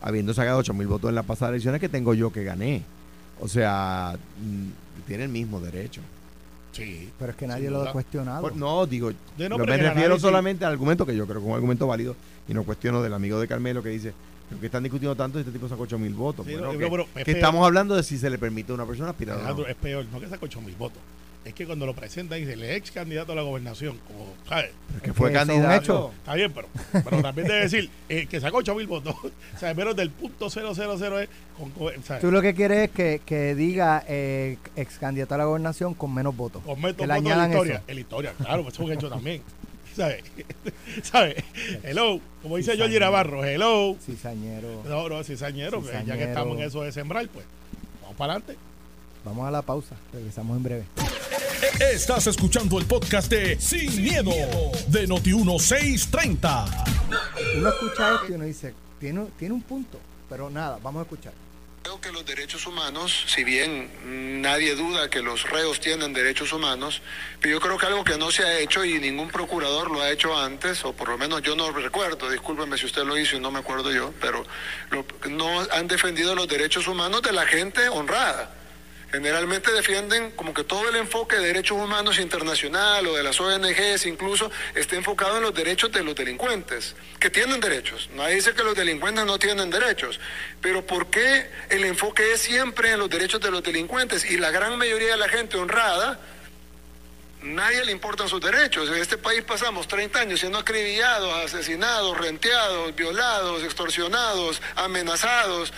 [0.00, 2.82] habiendo sacado 8 mil votos en las pasadas elecciones que tengo yo que gané
[3.40, 6.00] o sea mm, tiene el mismo derecho
[6.72, 7.10] Sí.
[7.18, 8.42] Pero es que nadie lo ha cuestionado.
[8.42, 11.54] Por- no digo no, me refiero solamente al argumento que yo creo que es un
[11.54, 12.14] argumento válido
[12.48, 14.12] y no cuestiono del amigo de Carmelo que dice
[14.50, 16.78] lo que están discutiendo tanto este tipo sacó 8 mil votos Sí, Bueno, no, que,
[16.78, 19.36] pero- pero es que estamos hablando de si se le permite a una persona aspirar
[19.36, 19.44] o no.
[19.44, 20.98] Alejandro, es peor, no que saca 8 mil votos.
[21.44, 24.70] Es que cuando lo presentan dice el ex candidato a la gobernación, como, ¿sabes?
[25.02, 26.10] Que Es fue que un candidato hecho.
[26.18, 29.14] Está bien, pero, pero también debe decir eh, que sacó 8 mil votos.
[29.24, 32.20] o sea, menos del punto 000 es con.
[32.20, 36.12] Tú lo que quieres es que, que diga eh, ex candidato a la gobernación con
[36.12, 36.62] menos votos.
[36.64, 37.74] Con menos votos en la historia.
[37.76, 37.84] eso.
[37.86, 39.42] En la historia, claro, eso es un hecho también.
[39.98, 40.22] ¿Sabes?
[41.02, 41.42] ¿Sabes?
[41.82, 43.10] Hello, como dice Georgie señor.
[43.10, 43.96] Navarro, hello.
[44.00, 44.84] Cizañero.
[44.88, 46.28] No, no, cizañero, ya que Cizañero.
[46.28, 47.44] estamos en eso de sembrar, pues
[48.02, 48.56] vamos para adelante.
[49.24, 49.96] Vamos a la pausa.
[50.12, 50.84] Regresamos en breve.
[51.92, 54.30] Estás escuchando el podcast de Sin, miedo,
[54.86, 56.86] de Noti1630.
[57.56, 59.98] Uno escucha esto y uno dice, tiene, tiene un punto.
[60.28, 61.32] Pero nada, vamos a escuchar.
[62.02, 67.02] Que los derechos humanos, si bien nadie duda que los reos tienen derechos humanos,
[67.40, 70.10] pero yo creo que algo que no se ha hecho y ningún procurador lo ha
[70.10, 73.40] hecho antes, o por lo menos yo no recuerdo, discúlpeme si usted lo hizo y
[73.40, 74.46] no me acuerdo yo, pero
[74.90, 78.54] lo- no han defendido los derechos humanos de la gente honrada.
[79.10, 84.04] Generalmente defienden como que todo el enfoque de derechos humanos internacional o de las ONGs
[84.04, 88.10] incluso está enfocado en los derechos de los delincuentes, que tienen derechos.
[88.14, 90.20] Nadie dice que los delincuentes no tienen derechos,
[90.60, 94.30] pero ¿por qué el enfoque es siempre en los derechos de los delincuentes?
[94.30, 96.20] Y la gran mayoría de la gente honrada,
[97.42, 98.88] nadie le importan sus derechos.
[98.88, 105.72] En este país pasamos 30 años siendo acribillados, asesinados, renteados, violados, extorsionados, amenazados,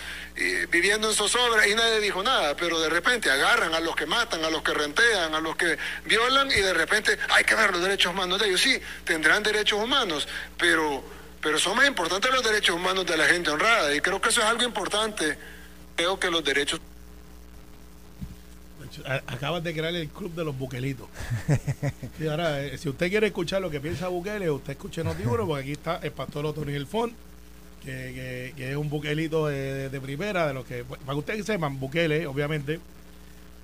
[0.69, 2.55] viviendo en zozobra y nadie dijo nada.
[2.55, 5.77] Pero de repente agarran a los que matan, a los que rentean, a los que
[6.05, 8.61] violan y de repente hay que ver los derechos humanos de ellos.
[8.61, 11.03] Sí, tendrán derechos humanos, pero,
[11.41, 13.93] pero son más importantes los derechos humanos de la gente honrada.
[13.93, 15.37] Y creo que eso es algo importante.
[15.95, 16.79] Creo que los derechos
[19.27, 21.07] Acabas de crear el club de los buquelitos.
[22.19, 25.61] Y ahora, eh, si usted quiere escuchar lo que piensa Bukele, usted escuche Notiuno, porque
[25.63, 27.13] aquí está el pastor Otto Font,
[27.83, 31.15] que, que, que es un buquelito de, de- de primera, de los que, para que
[31.19, 32.79] ustedes sepan, Bukele, obviamente,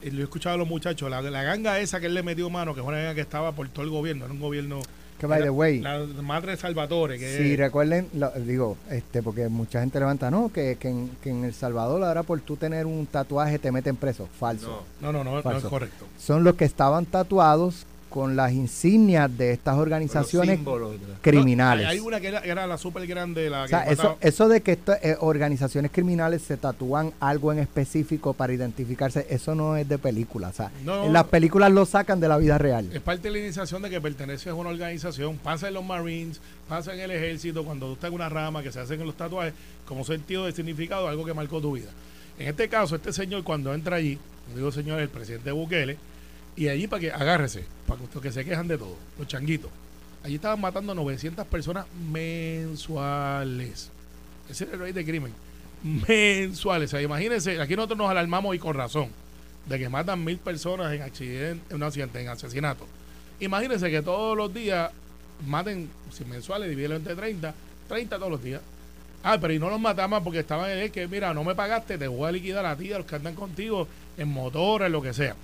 [0.01, 2.49] y lo he escuchado a los muchachos, la, la ganga esa que él le metió
[2.49, 4.81] mano, que es una ganga que estaba por todo el gobierno, era un gobierno...
[5.19, 9.47] Que by the way, La madre Salvatore, que si es- recuerden, lo- digo, este, porque
[9.49, 12.85] mucha gente levanta, no, que, que, en, que en El Salvador ahora por tú tener
[12.85, 14.27] un tatuaje te meten preso.
[14.39, 14.83] Falso.
[15.01, 15.69] No, no, no, no es Falso.
[15.71, 16.05] correcto.
[16.19, 20.59] Son los que estaban tatuados con las insignias de estas organizaciones
[21.21, 21.83] criminales.
[21.85, 24.47] No, hay, hay una que era, era la super grande, la O que sea, eso,
[24.49, 29.75] de que esto, eh, organizaciones criminales se tatúan algo en específico para identificarse, eso no
[29.77, 30.49] es de película.
[30.49, 31.05] O sea, No.
[31.05, 32.89] en las películas lo sacan de la vida real.
[32.93, 35.37] Es parte de la iniciación de que pertenece a una organización.
[35.37, 38.71] Pasa en los Marines, pasa en el ejército, cuando tú estás en una rama que
[38.71, 39.53] se hacen en los tatuajes,
[39.87, 41.89] como sentido de significado, algo que marcó tu vida.
[42.39, 44.19] En este caso, este señor cuando entra allí,
[44.55, 45.97] digo señor, el presidente Bukele,
[46.57, 49.69] y allí para que, agárrese, para que, se quejan de todo, los changuitos.
[50.23, 53.91] Allí estaban matando 900 personas mensuales.
[54.49, 55.31] Ese es el rey de crimen.
[55.83, 56.91] Mensuales.
[56.95, 59.09] O imagínense, aquí nosotros nos alarmamos y con razón,
[59.67, 62.87] de que matan mil personas en accidente, en un accidente, en asesinato.
[63.39, 64.91] Imagínense que todos los días
[65.45, 67.53] maten, si mensuales, divídelo entre 30,
[67.87, 68.61] 30 todos los días.
[69.23, 71.99] Ah, pero y no los matamos porque estaban en el que, mira, no me pagaste,
[71.99, 75.13] te voy a liquidar a ti, a los que andan contigo, en motores, lo que
[75.13, 75.35] sea.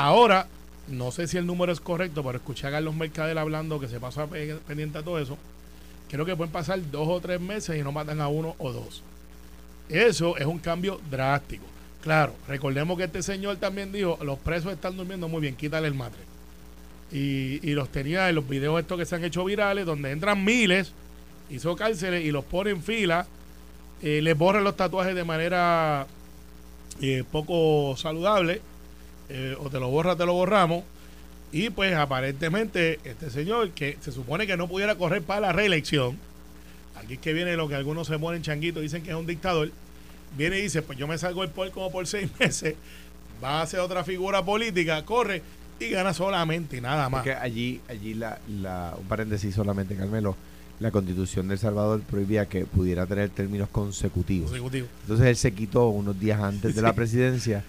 [0.00, 0.46] Ahora,
[0.86, 3.98] no sé si el número es correcto, pero escuché a Carlos Mercader hablando que se
[3.98, 5.36] pasa pe- pendiente a todo eso.
[6.08, 9.02] Creo que pueden pasar dos o tres meses y no matan a uno o dos.
[9.88, 11.64] Eso es un cambio drástico.
[12.00, 15.94] Claro, recordemos que este señor también dijo, los presos están durmiendo muy bien, quítale el
[15.94, 16.20] matre.
[17.10, 20.44] Y, y los tenía en los videos estos que se han hecho virales, donde entran
[20.44, 20.92] miles,
[21.50, 23.26] hizo cárceles y los pone en fila,
[24.00, 26.06] eh, les borran los tatuajes de manera
[27.02, 28.62] eh, poco saludable,
[29.28, 30.84] eh, o te lo borra, te lo borramos.
[31.50, 36.18] Y pues aparentemente este señor, que se supone que no pudiera correr para la reelección,
[36.98, 39.70] Aquí es que viene lo que algunos se ponen changuitos, dicen que es un dictador.
[40.36, 42.74] Viene y dice, pues yo me salgo del poder como por seis meses,
[43.42, 45.42] va a ser otra figura política, corre
[45.80, 47.20] y gana solamente y nada más.
[47.20, 50.36] Porque allí, allí la, la, un paréntesis solamente, Carmelo,
[50.80, 54.50] la constitución de El Salvador prohibía que pudiera tener términos consecutivos.
[54.50, 54.88] Consecutivo.
[55.02, 57.64] Entonces él se quitó unos días antes de la presidencia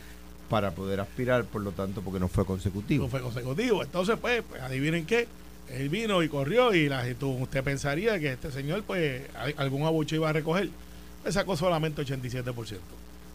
[0.50, 3.06] para poder aspirar, por lo tanto, porque no fue consecutivo.
[3.06, 3.84] No fue consecutivo.
[3.84, 5.28] Entonces, pues, pues, adivinen qué.
[5.70, 9.22] Él vino y corrió y la, usted pensaría que este señor, pues,
[9.58, 10.70] algún abucho iba a recoger.
[11.30, 12.80] Sacó solamente 87%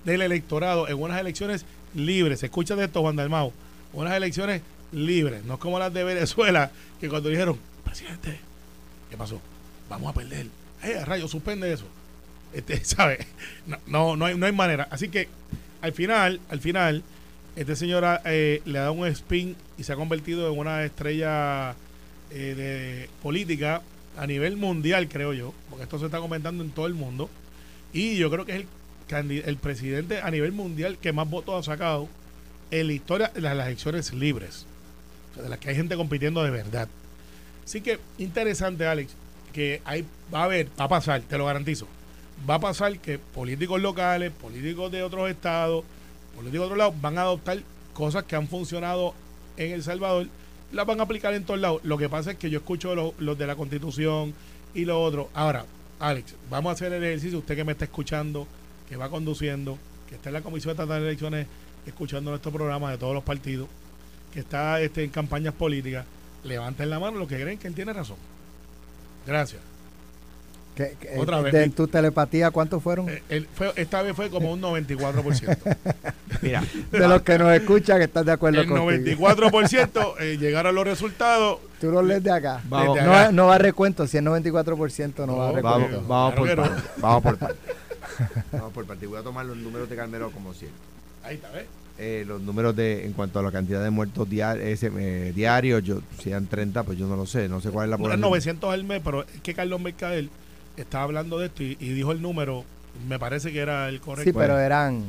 [0.05, 2.43] del electorado en unas elecciones libres.
[2.43, 3.53] Escucha de esto, Juan Dalmau.
[3.93, 8.39] Unas elecciones libres, no como las de Venezuela, que cuando dijeron, presidente,
[9.11, 9.41] ¿qué pasó?
[9.89, 10.47] Vamos a perder.
[10.83, 11.85] Eh, rayo, suspende eso.
[12.53, 13.27] Este, ¿sabe?
[13.67, 14.89] No, no, no hay, no hay manera.
[14.91, 15.29] Así que
[15.85, 17.03] al final, al final,
[17.57, 21.75] este señor eh, le dado un spin y se ha convertido en una estrella
[22.31, 23.83] eh, de política
[24.17, 27.29] a nivel mundial, creo yo, porque esto se está comentando en todo el mundo.
[27.93, 28.65] Y yo creo que es
[29.45, 32.09] el, presidente a nivel mundial que más votos ha sacado
[32.71, 34.65] en la historia de las, las elecciones libres,
[35.33, 36.89] o sea, de las que hay gente compitiendo de verdad.
[37.63, 39.13] Así que interesante, Alex,
[39.53, 41.87] que hay, va a haber, va a pasar, te lo garantizo,
[42.49, 45.85] va a pasar que políticos locales, políticos de otros estados,
[46.35, 47.59] políticos de otros lados van a adoptar
[47.93, 49.15] cosas que han funcionado
[49.57, 50.27] en El Salvador,
[50.73, 51.81] las van a aplicar en todos lados.
[51.85, 54.35] Lo que pasa es que yo escucho los, los de la constitución
[54.75, 55.31] y lo otro.
[55.35, 55.65] Ahora,
[56.01, 58.47] Alex, vamos a hacer el ejercicio, usted que me está escuchando,
[58.89, 61.47] que va conduciendo, que está en la Comisión Estatal de Elecciones
[61.87, 63.69] escuchando nuestro programa de todos los partidos,
[64.33, 66.05] que está este, en campañas políticas,
[66.43, 68.17] levanten la mano los que creen que él tiene razón.
[69.27, 69.74] Gracias.
[71.17, 73.07] Otra vez, de tu telepatía, ¿cuántos fueron?
[73.09, 75.57] Eh, fue- esta vez fue como un 94%.
[76.43, 79.29] Mira, de los que nos escuchan que están de acuerdo El contigo.
[79.29, 81.59] 94% eh, llegaron los resultados.
[81.81, 82.61] Tú los lees de acá.
[82.69, 82.95] Vamos.
[82.97, 83.33] Desde No, acá.
[83.33, 86.03] no va a recuento, si es 94% no, va a No, recuento.
[86.07, 86.75] vamos, vamos Claro por no.
[86.77, 86.89] parte.
[87.01, 87.59] Vamos por parte.
[88.53, 89.07] Vamos por parte.
[89.09, 90.79] Voy a tomar los números de Carmelo como siempre.
[91.25, 91.65] Ahí está, ¿ves?
[91.99, 95.83] Eh, los números de en cuanto a la cantidad de muertos diar- ese, eh, diarios,
[95.83, 98.03] yo, si eran 30, pues yo no lo sé, no sé cuál es la No
[98.03, 98.21] población.
[98.21, 100.29] 900 al mes, pero es que Carlos Mercader
[100.77, 102.65] estaba hablando de esto y, y dijo el número.
[103.09, 104.31] Me parece que era el correcto.
[104.31, 105.03] Sí, pero eran.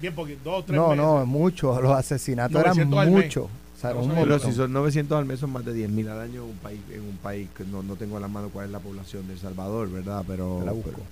[0.00, 1.04] Bien, porque dos o tres No, meses.
[1.04, 1.82] no, muchos.
[1.82, 3.24] Los asesinatos eran 900 al mes.
[3.24, 3.44] muchos.
[3.44, 4.22] O sea, No un sabía.
[4.24, 6.80] Pero si son 900 al mes son más de 10.000 al año en un país
[6.92, 9.34] en un país que no, no tengo a la mano cuál es la población de
[9.34, 10.22] El Salvador, ¿verdad?
[10.26, 10.90] Pero Te la busco.
[10.90, 11.04] pero,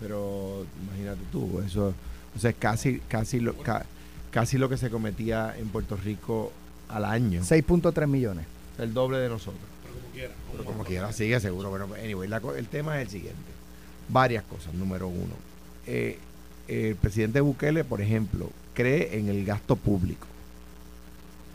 [0.00, 1.94] pero imagínate tú, eso
[2.34, 3.86] o sea, casi casi lo ca-
[4.32, 6.52] casi lo que se cometía en Puerto Rico
[6.88, 8.44] al año, 6.3 millones.
[8.78, 9.62] el doble de nosotros.
[9.82, 10.34] Pero como quiera.
[10.52, 11.70] Pero como quiera, sigue seguro.
[11.70, 13.40] Bueno, pues, anyway, la co- el tema es el siguiente.
[14.08, 14.72] Varias cosas.
[14.74, 15.34] Número uno,
[15.86, 16.18] eh,
[16.68, 20.26] el presidente Bukele, por ejemplo, cree en el gasto público.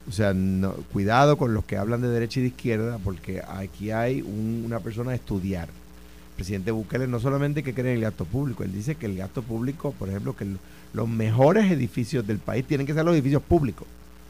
[0.10, 3.92] O sea, no- cuidado con los que hablan de derecha y de izquierda, porque aquí
[3.92, 5.68] hay un- una persona a estudiar.
[5.70, 9.16] El presidente Bukele no solamente que cree en el gasto público, él dice que el
[9.18, 10.48] gasto público, por ejemplo, que
[10.94, 13.88] los mejores edificios del país tienen que ser los edificios públicos,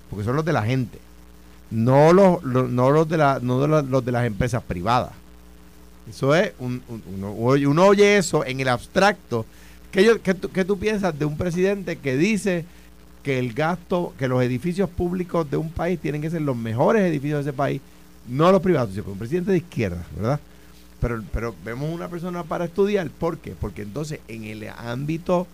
[0.10, 1.00] porque son los de la gente
[1.72, 5.12] no los, los- no los de la, no de los de las empresas privadas.
[6.10, 9.46] Eso es un, un- uno, uno oye eso en el abstracto.
[9.92, 12.66] ¿Qué, yo- qué qué tú piensas de un presidente que dice
[13.24, 17.04] que el gasto, que los edificios públicos de un país tienen que ser los mejores
[17.04, 17.82] edificios de ese país,
[18.28, 18.94] no los privados?
[18.96, 20.40] Yo, Un presidente de izquierda, ¿verdad?
[21.00, 23.10] Pero, pero vemos una persona para estudiar.
[23.10, 23.54] ¿Por qué?
[23.60, 25.48] Porque entonces en el ámbito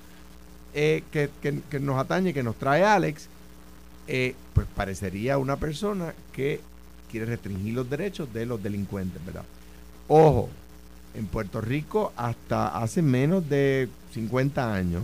[0.73, 3.27] eh, que, que- que nos atañe, que nos trae Alex,
[4.07, 6.61] eh, pues parecería una persona que
[7.11, 9.43] quiere restringir los derechos de los delincuentes, ¿verdad?
[10.07, 10.49] Ojo,
[11.13, 15.03] en Puerto Rico hasta hace menos de 50 años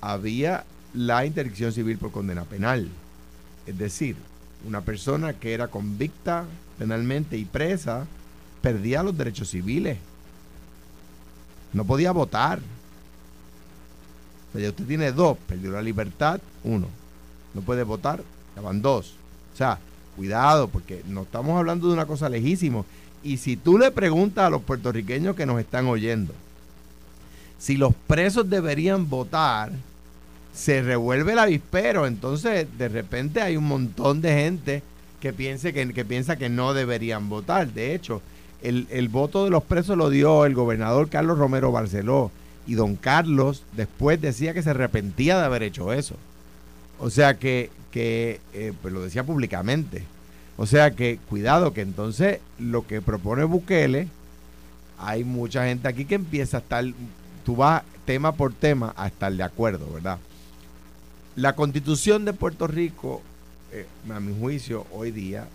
[0.00, 2.88] había la interdicción civil por condena penal.
[3.66, 4.16] Es decir,
[4.66, 6.44] una persona que era convicta
[6.78, 8.06] penalmente y presa
[8.60, 9.98] perdía los derechos civiles.
[11.72, 12.60] No podía votar.
[14.48, 16.88] O sea, ya usted tiene dos, perdió la libertad, uno
[17.54, 18.22] no puede votar,
[18.56, 19.14] ya van dos.
[19.52, 19.78] O sea,
[20.16, 22.84] cuidado, porque no estamos hablando de una cosa lejísimo.
[23.22, 26.34] Y si tú le preguntas a los puertorriqueños que nos están oyendo,
[27.58, 29.70] si los presos deberían votar,
[30.54, 32.06] se revuelve el avispero.
[32.06, 34.82] Entonces, de repente hay un montón de gente
[35.20, 37.72] que, piense que, que piensa que no deberían votar.
[37.72, 38.20] De hecho,
[38.62, 42.30] el, el voto de los presos lo dio el gobernador Carlos Romero Barceló.
[42.66, 46.16] Y don Carlos después decía que se arrepentía de haber hecho eso.
[46.98, 50.04] O sea que, que eh, pues lo decía públicamente.
[50.62, 54.06] O sea que cuidado que entonces lo que propone Bukele,
[54.96, 56.84] hay mucha gente aquí que empieza a estar,
[57.44, 60.20] tú vas tema por tema a estar de acuerdo, ¿verdad?
[61.34, 63.22] La constitución de Puerto Rico,
[63.72, 65.48] eh, a mi juicio, hoy día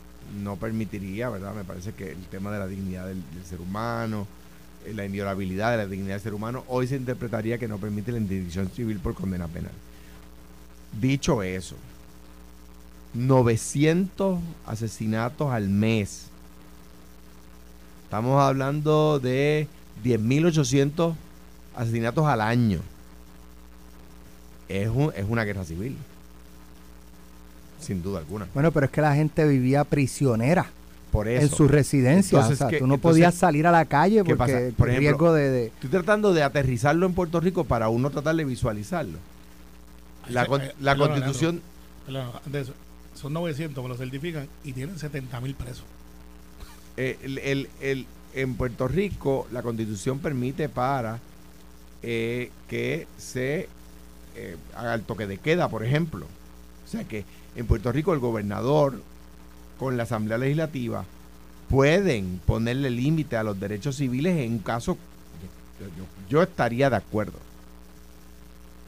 [0.43, 1.56] no permitiría, ¿verdad?
[1.56, 4.28] Me parece que el tema de la dignidad del, ser humano,
[4.86, 8.12] eh, la inviolabilidad de la dignidad del ser humano, hoy se interpretaría que no permite
[8.12, 9.72] la interdicción civil por condena penal.
[11.00, 11.78] Dicho eso,
[13.17, 16.27] 900 asesinatos al mes.
[18.03, 19.67] Estamos hablando de
[20.03, 21.13] 10.800
[21.75, 22.80] asesinatos al año.
[24.69, 25.95] Es, un- es una guerra civil.
[27.80, 28.47] Sin duda alguna.
[28.53, 30.67] Bueno, pero es que la gente vivía prisionera
[31.12, 31.43] Por eso.
[31.45, 32.38] en su residencia.
[32.39, 34.53] Entonces, o sea, ¿qué- tú no entonces, podías salir a la calle ¿qué porque pasa?
[34.77, 38.36] Por ejemplo, riesgo de, de- Estoy tratando de aterrizarlo en Puerto Rico para uno tratar
[38.36, 39.17] de visualizarlo.
[40.30, 41.62] La, Ay, con- la constitución,
[42.06, 42.73] Perdón, antes de eso,
[43.17, 45.86] son 900, me lo certifican y tienen 70 mil presos.
[46.99, 51.19] eh, el- el- el- en Puerto Rico, la constitución permite para
[52.03, 53.67] eh, que se
[54.36, 56.25] eh, haga el toque de queda, por ejemplo.
[56.86, 57.25] O sea que
[57.56, 59.01] en Puerto Rico el gobernador
[59.80, 61.06] con la Asamblea Legislativa
[61.69, 64.97] pueden ponerle límite a los derechos civiles en un caso,
[65.80, 67.38] yo, yo- yo estaría de acuerdo,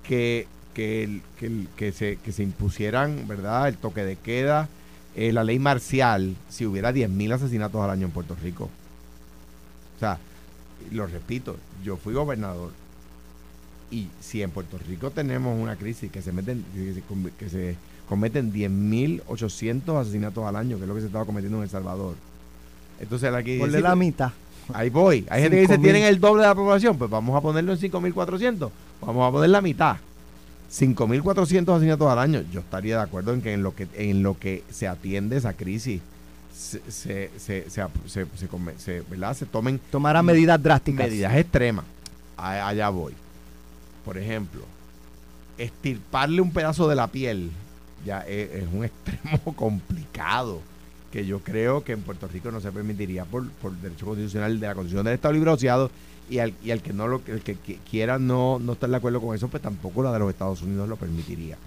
[0.03, 0.47] que,
[0.79, 4.69] que, el- que, el- que se, que se impusieran, ¿verdad?, el toque de queda,
[5.15, 8.69] eh, la ley marcial, si hubiera 10.000 asesinatos al año en Puerto Rico.
[9.97, 10.17] O sea,
[10.91, 12.71] lo repito, yo fui gobernador
[13.91, 17.03] y si en Puerto Rico tenemos una crisis que se meten que se,
[17.37, 17.75] que se
[18.07, 22.15] cometen 10.800 asesinatos al año, que es lo que se estaba cometiendo en El Salvador.
[23.01, 24.31] Entonces aquí ponle dice- la mitad.
[24.73, 25.25] Ahí voy.
[25.29, 25.81] Hay gente que dice, 5.000.
[25.81, 26.95] tienen el doble de la población.
[26.97, 28.69] Pues vamos a ponerlo en 5.400.
[29.01, 29.97] Vamos a poner la mitad.
[30.71, 32.43] 5.400 asesinatos al año.
[32.51, 35.53] Yo estaría de acuerdo en que en lo que, en lo que se atiende esa
[35.53, 36.01] crisis
[36.55, 39.33] se, se, se, se, se- se come- se- ¿verdad?
[39.35, 41.07] se tomen Tomara medidas drásticas.
[41.07, 41.85] medidas extremas.
[42.37, 43.13] Allá voy.
[44.05, 44.61] Por ejemplo,
[45.57, 47.51] estirparle un pedazo de la piel
[48.05, 50.61] ya es, es un extremo complicado
[51.11, 54.67] que yo creo que en Puerto Rico no se permitiría por, por derecho constitucional de
[54.67, 55.89] la Constitución del Estado Libre Asociado
[56.29, 58.95] y al, y al que no lo el que qui- quiera no, no estar de
[58.97, 61.57] acuerdo con eso, pues tampoco la de los Estados Unidos lo permitiría.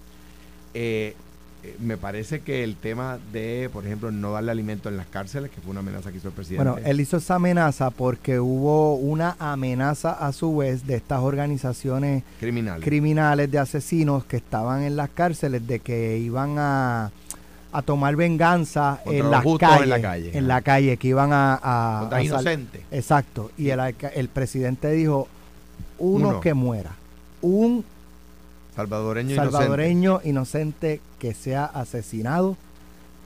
[0.74, 1.14] Eh,
[1.64, 5.50] eh, me parece que el tema de, por ejemplo, no darle alimento en las cárceles,
[5.50, 6.68] que fue una amenaza que hizo el presidente.
[6.70, 12.24] Bueno, él hizo esa amenaza porque hubo una amenaza a su vez de estas organizaciones
[12.40, 12.80] criminal.
[12.80, 17.12] criminales de asesinos que estaban en las cárceles de que iban a,
[17.72, 20.38] a tomar venganza en las justos en calles, la calle.
[20.38, 22.84] en la calle, que iban a, a- Contra a sal- inocente.
[22.90, 23.50] Exacto.
[23.56, 23.80] Y el,
[24.14, 25.26] el presidente dijo
[25.98, 26.40] uno, Uno.
[26.40, 26.90] que muera,
[27.40, 27.84] un
[28.76, 29.52] Salvadoreño inocente.
[29.56, 32.56] salvadoreño inocente que sea asesinado,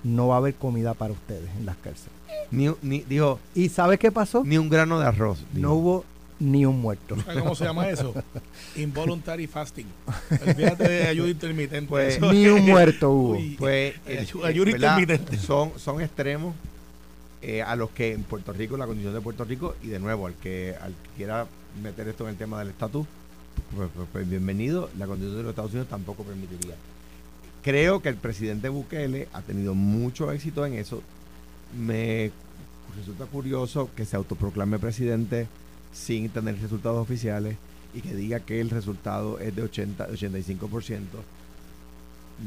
[0.05, 2.13] no va a haber comida para ustedes en las cárceles.
[2.51, 4.43] Ni, ni- dijo, ¿Y sabes qué pasó?
[4.45, 5.45] ni un grano de arroz.
[5.53, 5.67] dijo.
[5.69, 6.05] No hubo
[6.38, 7.16] ni un muerto.
[7.22, 8.14] ¿Sabes cómo se llama eso?
[8.77, 9.87] Involuntary fasting.
[10.79, 11.88] De ayuda intermitente.
[11.88, 13.31] Pues, Eso ni un muerto hubo.
[13.37, 15.38] Uy, Pues, eh, ayuda- eh, intermitente.
[15.38, 16.55] Son, son extremos
[17.42, 20.27] eh, a los que en Puerto Rico, la condición de Puerto Rico, y de nuevo,
[20.27, 21.46] al que, al que quiera
[21.83, 23.07] meter esto en el tema del estatus,
[23.75, 26.75] pues, pues- pues bienvenido, la constitución de los Estados Unidos tampoco permitiría.
[27.62, 31.03] Creo que el presidente Bukele ha tenido mucho éxito en eso.
[31.77, 32.31] Me
[32.96, 35.49] resulta curioso que se autoproclame presidente
[35.92, 37.57] sin tener resultados oficiales
[37.94, 41.01] y que diga que el resultado es de 80, 85%.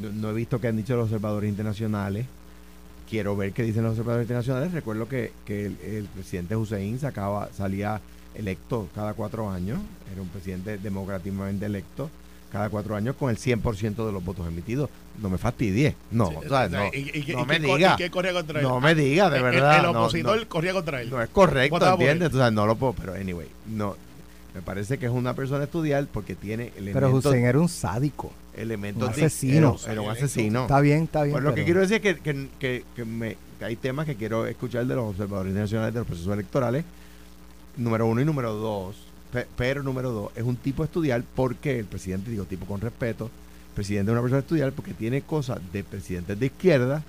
[0.00, 2.26] No, no he visto que han dicho los observadores internacionales.
[3.08, 4.72] Quiero ver qué dicen los observadores internacionales.
[4.72, 8.00] Recuerdo que, que el, presidente Hussein salía
[8.34, 9.80] electo cada cuatro años.
[10.12, 12.08] Era un presidente democráticamente electo
[12.52, 14.90] cada cuatro años con el 100% de los votos emitidos.
[15.20, 15.94] No me fastidie.
[16.10, 17.94] No, Sí, o sea, o no, y- y- y- no y me diga.
[17.94, 18.66] y qué corría contra él?
[18.66, 19.80] No me diga, de El- verdad.
[19.80, 20.48] El, opositor no.
[20.48, 21.10] corría contra él.
[21.10, 22.26] No es correcto, ¿entiendes?
[22.26, 23.96] Entonces no lo puedo, pero anyway, no.
[24.54, 28.32] Me parece que es una persona estudiar porque tiene Pero elementos, Hussein era un sádico.
[28.56, 29.76] elementos un de- asesino.
[29.84, 30.62] Era, era un asesino.
[30.62, 31.34] Está bien, está bien.
[31.34, 34.06] Pues lo que pero- quiero decir es que, que- que- que me- que hay temas
[34.06, 36.84] que quiero escuchar de los observadores nacionales de los procesos electorales.
[37.76, 38.96] Número uno y número dos.
[39.32, 42.80] Pe- Pero número dos, es un tipo a estudiar porque el presidente, digo tipo con
[42.80, 47.02] respeto, el presidente es una persona a estudiar porque tiene cosas de presidentes de izquierda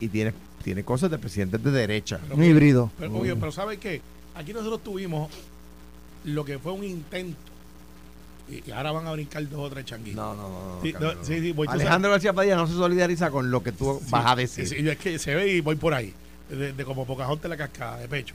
[0.00, 2.20] y tiene, tiene cosas de presidentes de derecha.
[2.22, 2.90] Pero un híbrido.
[2.98, 4.00] Pero, oye, pero ¿sabes qué?
[4.36, 5.28] Aquí nosotros tuvimos
[6.24, 7.36] lo que fue un intento.
[8.48, 10.16] Y, ahora van a brincar dos o tres changuitos.
[10.16, 10.76] No, no, no.
[10.76, 11.24] no, Sí, no, no.
[11.24, 14.36] sí, sí, voy, Alejandro García Padilla no se solidariza con lo que tú vas a
[14.36, 14.66] decir.
[14.66, 16.14] sí, es que se ve y voy por ahí.
[16.48, 18.34] De, de como Pocahontas la cascada, de pecho.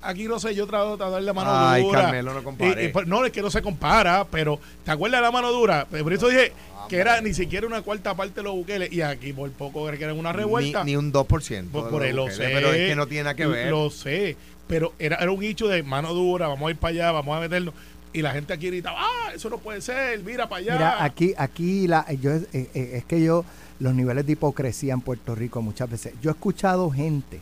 [0.00, 2.02] Aquí no sé, yo trato de dar la mano Ay, dura.
[2.02, 2.84] Carmelo, no compare.
[2.84, 5.86] y, pues, no, es que no se compara, pero ¿te acuerdas de la mano dura?
[5.90, 6.52] Pues, Por eso dije
[6.88, 10.04] que era ni siquiera una cuarta parte de los buqueles y aquí por poco que
[10.04, 10.84] eran una revuelta.
[10.84, 11.26] Ni, ni un 2%.
[11.70, 12.44] Por, de por él lo sé.
[12.44, 13.70] Pero es que no tiene nada que ver.
[13.70, 14.36] Lo sé.
[14.68, 17.40] Pero era, era un hecho de mano dura, vamos a ir para allá, vamos a
[17.40, 17.74] meternos.
[18.12, 20.72] Y la gente aquí gritaba, ah, eso no puede ser, mira para allá.
[20.74, 23.44] Mira, aquí, aquí la, yo, eh, eh, es que yo,
[23.80, 27.40] los niveles de hipocresía en Puerto Rico muchas veces, yo he escuchado gente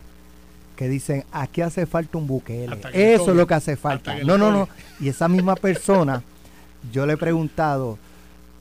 [0.77, 2.73] que dicen, aquí hace falta un Bukele.
[2.75, 4.15] Hasta que le Eso es lo que hace falta.
[4.15, 4.69] que No, no, no.
[5.01, 6.23] Y esa misma persona,
[6.93, 7.97] yo le he preguntado,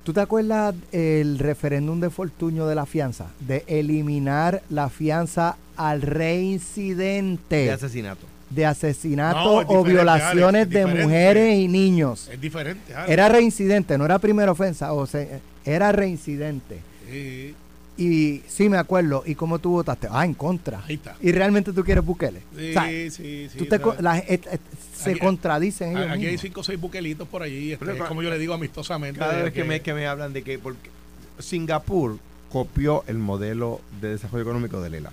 [0.03, 3.27] ¿tú te acuerdas el referéndum de Fortuño de la fianza?
[3.39, 8.27] De eliminar la fianza al reincidente De asesinato.
[8.51, 12.29] de asesinato No, o violaciones de mujeres y niños.
[12.33, 12.93] Es diferente.
[13.07, 15.27] Era reincidente, no era primera ofensa, o sea,
[15.65, 16.81] era reincidente.
[17.11, 17.55] Sí,
[17.99, 19.23] Y sí me acuerdo.
[19.25, 20.07] ¿Y cómo tú votaste?
[20.11, 20.83] Ah, en contra.
[20.87, 21.17] ahí está.
[21.23, 22.43] Y realmente tú quieres Bukele.
[22.57, 23.59] Sí, O sea, sí, sí.
[23.59, 24.61] tú te la- et- et-
[24.95, 27.73] se Aquí- contradicen ellos Aquí hay cinco o seis buquelitos por allí.
[27.73, 29.19] este, Pero, es como yo le digo amistosamente.
[29.19, 30.91] Cada vez que me, que me hablan de que porque
[31.39, 32.19] Singapur
[32.51, 35.11] copió el modelo de desarrollo económico de Lela.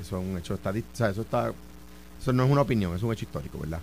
[0.00, 0.94] Eso es un hecho estadístico.
[0.94, 1.52] O sea, eso está.
[2.20, 3.80] Eso no es una opinión, es un hecho histórico, ¿verdad?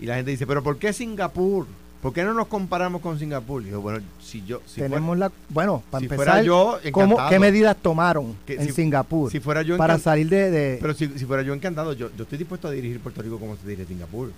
[0.00, 1.66] Y la gente dice, ¿pero por qué Singapur?
[2.04, 3.64] ¿Por qué no nos comparamos con Singapur?
[3.64, 4.60] Yo, bueno, si yo.
[4.66, 5.32] Si Tenemos la.
[5.48, 7.16] Bueno, para si empezar, fuera yo, ¿cómo-.
[7.30, 10.50] ¿qué medidas tomaron Que en si- Singapur Si fuera yo para salir de.
[10.50, 13.38] de- Pero si, si fuera yo encantado, yo, yo estoy dispuesto a dirigir Puerto Rico
[13.38, 14.30] como se dirige Singapur.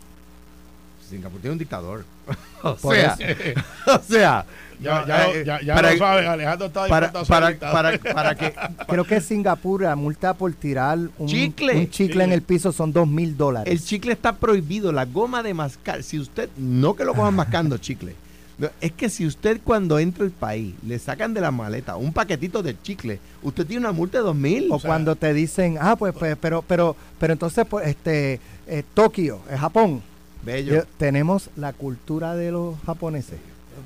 [1.09, 2.05] Singapur tiene un dictador.
[2.63, 3.17] o sea,
[3.87, 4.45] o sea,
[4.81, 8.53] Ya, ya, eh, ya, ya para- lo sabes, Alejandro está para, para, para, para que
[8.89, 11.77] creo que Singapur la multa por tirar un Chicle.
[11.79, 13.73] un chicle en el piso son dos mil dólares.
[13.73, 16.03] el chicle está prohibido, la goma de mascar.
[16.03, 18.15] Si usted, no que lo cojan mascando chicle,
[18.59, 22.13] no, es que si usted cuando entra al país le sacan de la maleta un
[22.13, 24.69] paquetito de chicle, usted tiene una multa de dos mil.
[24.71, 29.41] o cuando te dicen, ah, pues, pues, pero, pero, pero entonces, pues, este, eh, Tokio,
[29.51, 30.03] eh, Japón,
[30.47, 30.75] Bello.
[30.77, 33.39] yo- tenemos la cultura de los japoneses.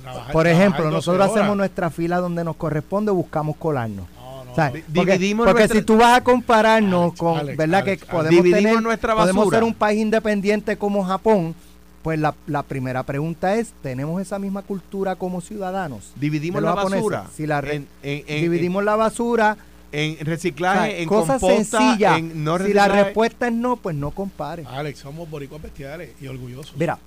[0.03, 1.37] Trabajar- Por ejemplo, 12 nosotros horas.
[1.37, 4.07] hacemos nuestra fila donde nos corresponde, buscamos colarnos.
[4.17, 4.75] No, no, O sea, no.
[4.77, 7.81] Di- porque dividimos porque nuestra- si tú vas a compararnos Alex, con, Alex, ¿verdad?
[7.83, 11.55] Alex, que podemos Dividimos tener, nuestra podemos ser un país independiente como Japón,
[12.03, 16.13] pues la, la primera pregunta es, ¿tenemos esa misma cultura como ciudadanos?
[16.17, 16.97] Dividimos la japoneses?
[17.05, 17.25] basura.
[17.35, 19.57] Si la re- en, en- en- dividimos la basura,
[19.93, 22.18] en, o reciclaje, sea, en cosas composta, sencillas.
[22.18, 24.64] en no si la respuesta es no, pues no compare.
[24.66, 26.76] Alex, somos boricuas bestiales y orgullosos.
[26.76, 26.99] Mira,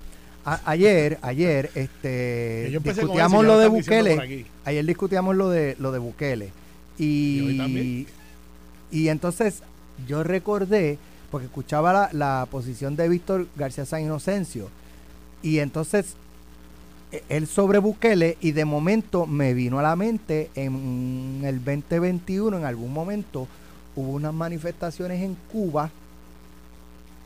[0.45, 4.15] a- ayer, ayer, este, discutíamos lo lo de Bukele.
[4.15, 4.45] por aquí.
[4.65, 6.51] Ayer discutíamos lo de lo de Bukele.
[6.97, 7.03] Y
[7.39, 8.07] Y, hoy también.
[8.91, 9.63] y entonces
[10.07, 10.97] yo recordé,
[11.31, 14.69] porque escuchaba la, la posición de Víctor García San Inocencio,
[15.41, 16.15] y entonces
[17.29, 22.65] él sobre Bukele, y de momento me vino a la mente en el 2021, en
[22.65, 23.47] algún momento,
[23.95, 25.89] hubo unas manifestaciones en Cuba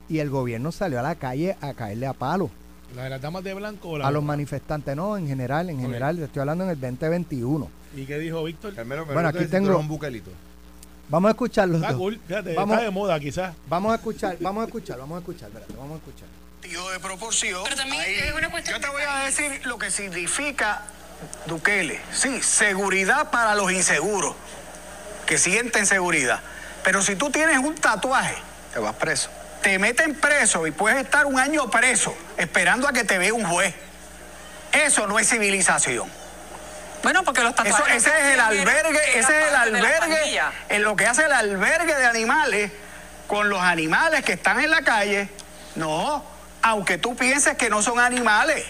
[0.09, 2.49] y el gobierno salió a la calle a caerle a palo
[2.95, 3.89] La de las damas de blanco.
[3.89, 7.69] o la- a los manifestantes, no, en general, en general, estoy hablando en el 2021.
[7.95, 8.73] ¿Y qué dijo Víctor?
[8.73, 10.31] Carmelo, Bueno, aquí tengo- un buquelito.
[11.09, 13.55] Vamos a escuchar los Está cool, fíjate, Vamos- está de moda quizás.
[13.69, 16.27] Vamos a escuchar, vamos a escuchar, vamos a escuchar, espérate, vamos a escuchar.
[16.67, 17.63] Sentido de proporción.
[17.63, 20.81] Pero también Ahí- es una cuestión yo te voy a decir lo que significa
[21.45, 22.01] Bukele.
[22.11, 24.35] Sí, seguridad para los inseguros,
[25.25, 26.41] que sienten seguridad.
[26.83, 28.35] Pero si tú tienes un tatuaje,
[28.73, 29.29] te vas preso.
[29.61, 33.45] Te meten preso y puedes estar un año preso esperando a que te vea un
[33.45, 33.73] juez.
[34.73, 36.09] Eso no es civilización.
[37.01, 38.05] Bueno, porque los Eso, tatuajes.
[38.05, 42.05] ese es el albergue, ese es el albergue, en lo que hace el albergue de
[42.05, 42.71] animales
[43.27, 45.29] con los animales que están en la calle.
[45.75, 46.23] No,
[46.69, 48.63] aunque tú pienses que no son animales,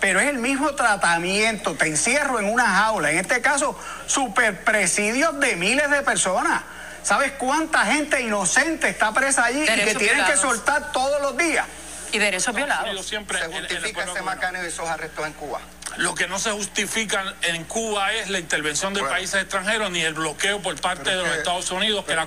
[0.00, 1.74] pero es el mismo tratamiento.
[1.74, 6.62] Te encierro en una jaula, en este caso, superpresidios de miles de personas.
[7.02, 11.66] ¿Sabes cuánta gente inocente está presa allí y que tienen que soltar todos los días?
[12.12, 13.06] Y derechos violados.
[13.06, 15.60] siempre Se justifica ese macano y esos arrestos en Cuba.
[15.96, 19.14] Lo que no se justifica en Cuba es la intervención de Bueno.
[19.14, 22.26] países extranjeros ni el bloqueo por parte Pero de los que- Estados Unidos que la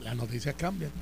[0.00, 0.92] Las noticias cambian.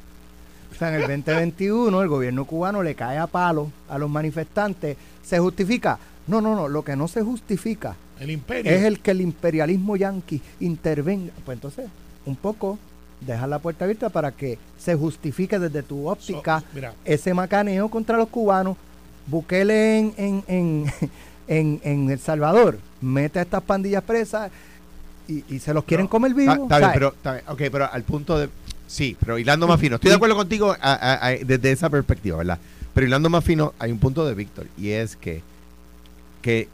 [0.76, 4.96] O sea, en el 2021 el gobierno cubano le cae a palo a los manifestantes.
[5.24, 5.98] ¿Se justifica?
[6.26, 6.68] No, no, no.
[6.68, 8.70] Lo que no se justifica El imperio.
[8.70, 11.32] es el que el imperialismo yanqui intervenga.
[11.44, 11.86] Pues entonces,
[12.26, 12.78] un poco,
[13.20, 16.92] deja la puerta abierta para que se justifique desde tu óptica So, mira.
[17.04, 18.76] ese macaneo contra los cubanos.
[19.28, 20.84] Bukele en, en, en,
[21.48, 24.50] en, en El Salvador mete a estas pandillas presas
[25.28, 26.58] y, y se los quieren comer Está, vivos.
[26.64, 26.94] está bien, ¿sabes?
[26.94, 28.48] pero, está bien, ok, pero al punto de...
[28.86, 29.96] Sí, pero hilando más fino.
[29.96, 32.58] Estoy de acuerdo contigo a- a- a- desde esa perspectiva, ¿verdad?
[32.94, 35.42] Pero hilando más fino, hay un punto de Víctor, y es que,
[36.42, 36.68] que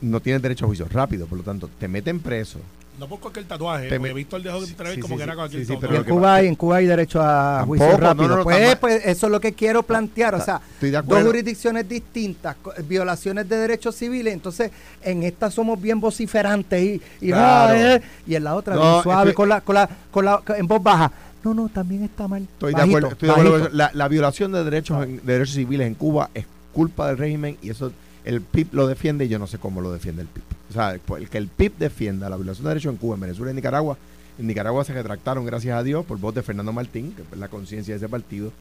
[0.00, 2.58] no tienes derecho a juicio rápido, por lo tanto, te meten preso.
[2.98, 3.90] No por cualquier tatuaje.
[3.90, 5.72] Te porque Víctor dejó de entrever sí, como sí, que era sí, cualquier sí, sí,
[5.74, 5.92] tatuaje.
[5.98, 8.28] pero en Cuba, hay, en Cuba hay derecho a Tampoco, juicio rápido.
[8.28, 10.34] no, no, pues, pues eso es lo que quiero plantear.
[10.34, 12.56] O sea, Estoy de dos jurisdicciones distintas,
[12.88, 14.32] violaciones de derechos civiles.
[14.32, 14.70] Entonces,
[15.02, 17.74] en esta somos bien vociferantes y, y, Claro.
[17.74, 20.24] ah, eh, y en la otra No, bien suave, estoy- con la, con la, con
[20.24, 21.12] la, en voz baja.
[21.46, 22.42] No, no, también está mal.
[22.42, 23.68] Estoy de acuerdo, estoy de acuerdo.
[23.72, 27.56] La, la violación de derechos, en- de derechos civiles en Cuba es culpa del régimen
[27.62, 27.92] y eso
[28.24, 30.42] el PIB lo defiende y yo no sé cómo lo defiende el PIB.
[30.70, 33.50] O sea, el que el PIB defienda la violación de derechos en Cuba, en Venezuela
[33.50, 33.96] y en Nicaragua
[34.38, 37.48] En Nicaragua se retractaron, gracias a Dios, por voz de Fernando Martín, que es la
[37.48, 38.52] conciencia de ese partido.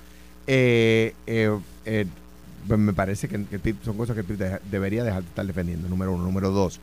[0.47, 2.05] Eh, eh, eh,
[2.67, 5.23] pues me parece que, que el PIB son cosas que el PIB deja- debería dejar
[5.23, 6.23] de estar defendiendo, número uno.
[6.23, 6.79] Número dos,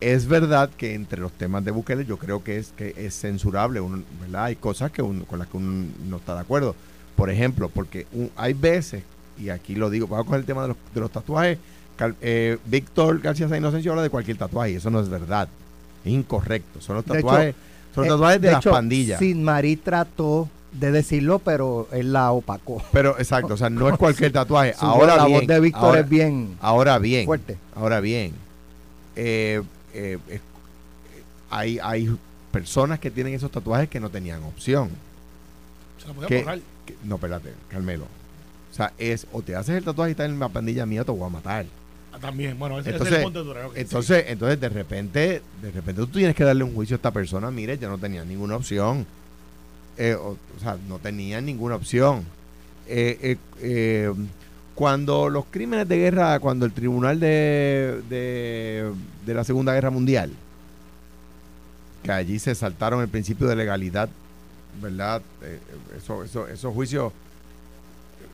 [0.00, 3.80] es verdad que entre los temas de Bukele yo creo que es que es censurable,
[3.80, 4.44] uno, ¿verdad?
[4.44, 6.74] Hay cosas que uno- con las que uno no está de acuerdo.
[7.16, 9.02] Por ejemplo, porque un- hay veces,
[9.38, 11.58] y aquí lo digo, vamos con el tema de los, de los tatuajes,
[12.22, 15.48] eh, Víctor García San Inocencio habla de cualquier tatuaje, y eso no es verdad,
[16.04, 17.54] es incorrecto, son los De hecho, tatuajes,
[17.92, 19.18] son los Eh, tatuajes de, las hecho, pandillas.
[19.18, 22.80] Sin Marí trató de decirlo, pero él la opacó.
[22.92, 24.74] Pero exacto, o sea, no es cualquier tatuaje.
[24.78, 27.56] Ahora la bien, voz de Víctor ahora- es bien Ahora bien, fuerte.
[27.74, 28.32] ahora bien,
[29.16, 29.60] eh,
[29.98, 30.40] eh,
[31.50, 32.16] hay, hay
[32.52, 34.90] personas que tienen esos tatuajes que no tenían opción.
[36.00, 36.38] Se la podía ¿Qué?
[36.40, 36.60] borrar.
[36.86, 38.04] Que- no, espérate, Carmelo.
[38.70, 41.10] O sea, es o te haces el tatuaje y estás en la pandilla mía, te
[41.10, 41.66] voy a matar.
[42.12, 43.68] Ah, También, bueno, ese, ese es Entonces, el punto de sí.
[43.80, 47.50] entonces, entonces de repente, de repente tú tienes que darle un juicio a esta persona.
[47.50, 49.06] Mire, yo no tenía ninguna opción.
[49.96, 52.24] Eh, o, o sea, no tenía ninguna opción.
[52.86, 54.12] Eh, eh,
[54.78, 60.30] cuando los crímenes de guerra, cuando el tribunal de, de, la Segunda Guerra Mundial,
[62.04, 64.08] que allí se saltaron el principio de legalidad,
[64.80, 65.20] ¿verdad?
[65.42, 65.58] Eh,
[65.96, 67.12] eso, esos juicios,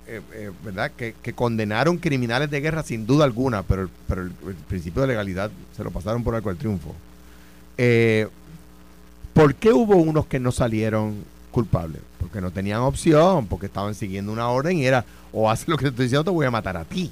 [0.07, 0.93] eh, eh, ¿verdad?
[0.95, 5.51] Que, condenaron criminales de guerra sin duda alguna, pero, pero el, el principio de legalidad
[5.75, 6.95] se lo pasaron por arco del triunfo.
[7.79, 8.29] Eh,
[9.33, 11.25] ¿Por qué hubo unos que no salieron
[11.55, 12.03] culpables?
[12.21, 15.85] Porque no tenían opción, porque estaban siguiendo una orden y era, o haces lo que
[15.85, 17.11] te estoy diciendo, te voy a matar a ti.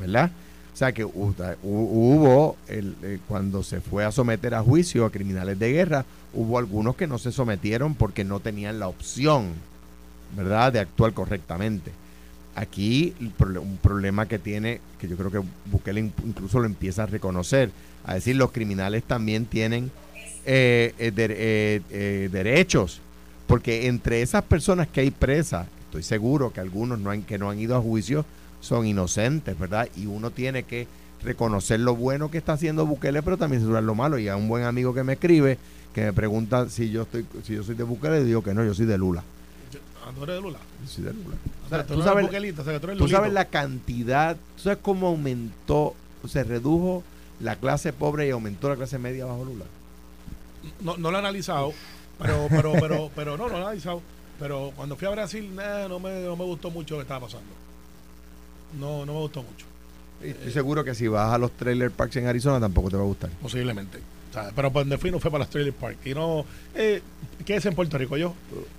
[0.00, 0.30] ¿Verdad?
[0.72, 5.04] O sea que hu- hu- hubo, el, eh, cuando se fue a someter a juicio
[5.04, 9.54] a criminales de guerra, hubo algunos que no se sometieron porque no tenían la opción,
[10.36, 11.90] ¿verdad?, de actuar correctamente.
[12.54, 15.40] Aquí un problema que tiene, que yo creo que
[15.70, 17.70] Bukele in- incluso lo empieza a reconocer,
[18.04, 19.90] a decir los criminales también tienen
[20.44, 23.00] eh, eh, eh, eh, derechos,
[23.48, 27.50] porque entre esas personas que hay presas, estoy seguro que algunos no han, que no
[27.50, 28.24] han ido a juicio
[28.60, 29.88] son inocentes, ¿verdad?
[29.96, 30.86] Y uno tiene que
[31.24, 34.18] reconocer lo bueno que está haciendo Bukele, pero también censurar lo malo.
[34.18, 35.58] Y a un buen amigo que me escribe,
[35.94, 38.64] que me pregunta si yo estoy, si yo soy de Bukele, le digo que no,
[38.64, 39.22] yo soy de Lula.
[39.72, 40.58] Yo- ah, ¿tú eres de Lula?
[40.82, 41.36] Yo soy de Lula.
[41.62, 45.06] O O sea, sea, tú, sabes- o sea, tú sabes la cantidad, tú sabes cómo
[45.08, 45.94] aumentó,
[46.28, 47.02] se redujo
[47.40, 49.64] la clase pobre y aumentó la clase media bajo Lula.
[50.80, 51.72] no, no lo he analizado,
[52.18, 54.02] pero, pero, pero, pero no, no analizado.
[54.38, 57.26] Pero cuando fui a Brasil, nah, no, me, no me gustó mucho lo que estaba
[57.26, 57.48] pasando.
[58.78, 59.66] No, no me gustó mucho,
[60.22, 63.02] Y Estoy seguro que si vas a los trailer parks en Arizona tampoco te va
[63.02, 63.30] a gustar.
[63.42, 63.98] posiblemente.
[64.30, 65.96] O sea, pero donde fui no fue para los Trailer Park.
[66.04, 66.44] Y no,
[66.74, 67.00] eh,
[67.46, 68.14] ¿qué es en Puerto Rico?
[68.18, 68.34] Yo,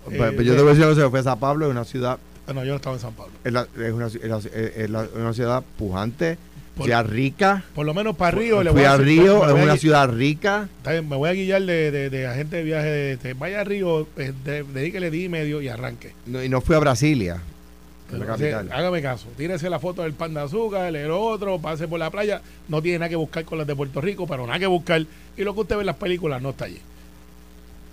[0.06, 1.72] Pues- Eh, pues yo te voy a decir que se fue a San Pablo, es
[1.72, 3.34] una ciudad, ah, no, yo no estaba en San Pablo.
[3.44, 6.38] es, la- es una, es la- es- es la- una ciudad pujante,
[6.80, 7.64] Por- ciudad rica.
[7.76, 8.64] Por lo menos para Río.
[8.64, 10.68] le Fui voy a decir- Río, es una ciudad rica.
[10.78, 12.88] está bien, me voy a guiar de, de, de agente de viaje.
[12.90, 16.14] De, de- vaya a Río, eh, de- dedíquele día y medio y arranque.
[16.26, 17.42] No- y no fui a Brasilia,
[18.12, 22.10] la hágame caso, tírese la foto del pan de azúcar, el otro, pase por la
[22.10, 25.06] playa, no tiene nada que buscar con las de Puerto Rico, pero nada que buscar.
[25.38, 26.80] Y lo que usted ve en las películas no está allí.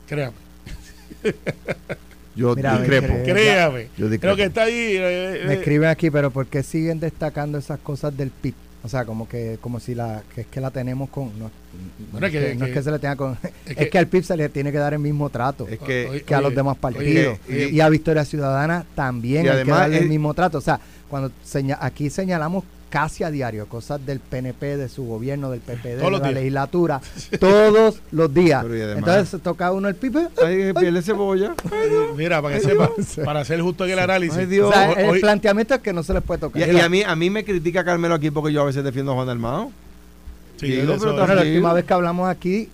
[0.09, 0.33] Créame,
[2.35, 3.15] Yo Mira, discrepo.
[3.25, 3.89] créame.
[3.97, 4.21] Yo discrepo.
[4.21, 4.75] Creo que está allí.
[4.99, 8.55] eh, Me escriben aquí, pero ¿por qué siguen destacando esas cosas del PIB?
[8.85, 11.51] O sea, como que como si la que es que la tenemos con no,
[12.13, 14.07] Bueno, es que- que, no es que se le tenga con es que- que, al
[14.07, 16.55] PIB se le tiene que dar el mismo trato Es que, Oye, que a los
[16.55, 20.59] demás partidos oye, y a Victoria Ciudadana también Y hay que darle el mismo trato.
[20.59, 22.65] O sea, cuando seña- aquí señalamos
[22.97, 26.35] casi a diario cosas del PNP, de su gobierno, del PPD, Todos de la días.
[26.35, 27.01] legislatura,
[27.39, 28.65] todos los días.
[28.97, 30.17] Entonces toca uno el PIB.
[30.43, 31.55] Ay, piel de cebolla.
[32.17, 32.91] Mira, para que sepa,
[33.23, 34.39] para ser justo en el análisis.
[34.39, 34.71] Ay, Dios.
[34.71, 36.67] O sea, Hoy- el hoy- planteamiento es que no se les puede tocar.
[36.67, 39.17] y a mí a mí me critica Carmelo aquí porque yo a veces defiendo a
[39.17, 39.71] Juan Dalmao.
[40.57, 42.71] sí, digo, eso- pero la última vez que hablamos aquí,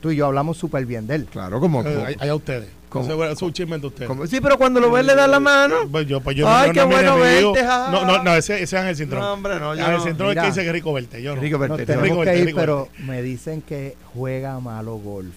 [0.00, 1.26] tú y yo hablamos súper bien de él.
[1.30, 2.70] Claro, como, eh, hay a ustedes.
[3.00, 5.76] Es un chisme de como- sí, pero cuando lo ves le das la mano.
[5.90, 7.88] Pues yo, pues yo Ay, no, qué no, no, bueno verte, ja.
[7.90, 9.20] No, no, no, ese, ese es Ángel Cintrón.
[9.22, 10.00] No, hombre, no, yo.
[10.00, 11.22] Cintrón es que dice que es rico verte.
[11.22, 11.40] Yo no.
[11.40, 15.34] Rico verte, rico verte, ir, rico pero me dicen que juega malo golf.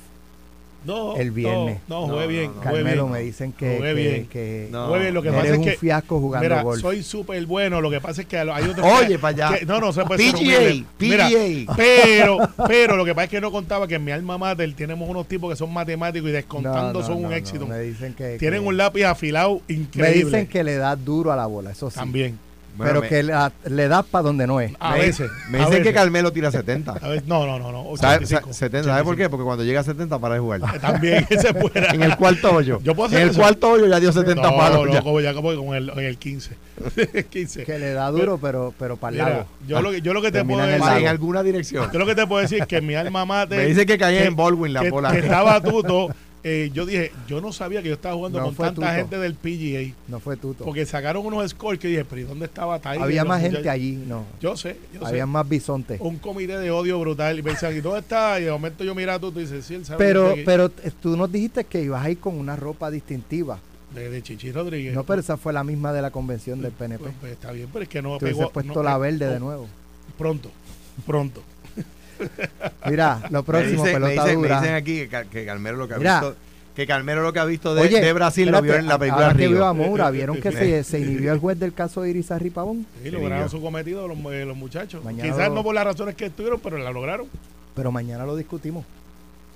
[0.88, 1.80] No, el viernes.
[1.88, 2.52] No, no, No, jugué no, bien.
[2.64, 3.12] Carmelo, bien.
[3.14, 4.28] me dicen que, Jugué que, bien.
[4.28, 4.88] que No.
[4.88, 5.14] Jugué bien.
[5.14, 5.72] Lo que eres pasa es un que.
[5.78, 6.82] fiasco jugando Mira, golf.
[6.82, 7.82] soy súper bueno.
[7.82, 8.86] Lo que pasa es que hay otros.
[8.86, 9.58] Oye, pa' allá.
[9.60, 10.86] que- No, no se puede ser PGA, humilde.
[11.00, 11.76] Mira, PGA.
[11.76, 15.08] pero, pero lo que pasa es que no contaba que en mi alma mater tenemos
[15.10, 17.68] unos tipos que son matemáticos y descontando no, son un no, éxito.
[17.68, 20.24] me dicen que, Tienen que- un lápiz afilado me increíble.
[20.26, 21.98] dicen que le da duro a la bola, eso sí.
[21.98, 22.40] También.
[22.86, 24.72] Pero me- que la- le das para donde no es.
[24.80, 25.30] A me- veces.
[25.50, 25.94] Me dicen que.
[25.94, 26.92] Carmelo tira 70.
[26.94, 27.72] A veces- no, no, no.
[27.72, 29.30] no ¿Sabes 85, 70, ¿sabe por qué?
[29.30, 30.62] Porque cuando llega a 70 para de jugar.
[30.62, 30.88] 85.
[30.94, 31.94] También, ese fuera.
[31.94, 32.80] en el cuarto hoyo.
[32.84, 33.40] Yo puedo hacer en el eso.
[33.42, 34.86] cuarto hoyo ya dio 70 no, palos.
[34.88, 35.02] no, ya.
[35.02, 36.56] como ya como con el, en el 15.
[37.30, 37.64] 15.
[37.66, 39.46] Que le da duro, pero, pero para el lago.
[39.68, 40.98] yo, lo que, yo lo que te puedo en decir.
[40.98, 41.90] En alguna dirección.
[41.92, 43.58] Yo lo que te puedo decir es que mi alma mater.
[43.60, 45.12] Me dice que caí en Baldwin la bola.
[45.12, 46.10] que estaba tuto,
[46.50, 48.88] eh, yo dije, yo no sabía que yo estaba jugando No con tanta Tuto.
[48.88, 49.96] gente del PGA.
[50.08, 50.64] No fue tuto.
[50.64, 53.02] Porque sacaron unos scores que dije, pero ¿y dónde estaba Tiger?
[53.02, 53.74] Había más gente muchachos?
[53.74, 54.24] allí, no.
[54.40, 55.26] Yo sé, yo Había sé.
[55.28, 56.00] más bisontes.
[56.02, 57.38] Un comité de odio brutal.
[57.40, 58.40] Y me decían, ¿y dónde está?
[58.40, 60.72] Y de momento yo mira a tú y dices, sí, él sabe Pero, que- pero
[60.84, 63.60] eh, tú nos dijiste que ibas a ir con una ropa distintiva.
[63.94, 64.94] de, de Chichi Rodríguez.
[64.94, 67.04] No, pero esa fue la misma de la convención del PNP.
[67.04, 68.52] Pues, pues, está bien, pero es que no hubieses pegó.
[68.52, 69.68] puesto no la verde de nuevo.
[70.18, 70.52] Pronto,
[71.06, 71.42] pronto.
[72.86, 74.62] Mira, lo próximo, me, dicen, me pelota dicen- me dura.
[74.62, 76.20] dicen aquí que, que Calmero lo que ha Mira.
[76.22, 76.36] visto
[76.76, 79.00] que Calmero lo que ha visto de, Oye, de Brasil lo vio espérate, en la
[79.00, 79.58] película ahora que Río.
[79.58, 82.86] vio a Moura, ¿vieron que se, se inhibió el juez del caso de Irizarry Pavón?
[83.02, 85.04] Sí, lograron su cometido los, eh, los muchachos.
[85.04, 87.26] Mañana Quizás lo- no por las razones que estuvieron, pero la lograron.
[87.74, 88.86] Pero mañana lo discutimos.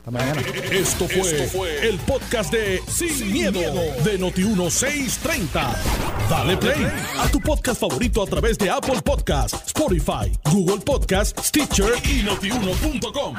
[0.02, 0.42] Hasta mañana.
[0.72, 3.60] Esto fue, el podcast de Sin, miedo,
[4.04, 5.76] de Noti1630.
[6.28, 6.88] Dale play
[7.20, 13.36] a tu podcast favorito a través de Apple Podcasts, Spotify, Google Podcasts, Stitcher y notiuno.com.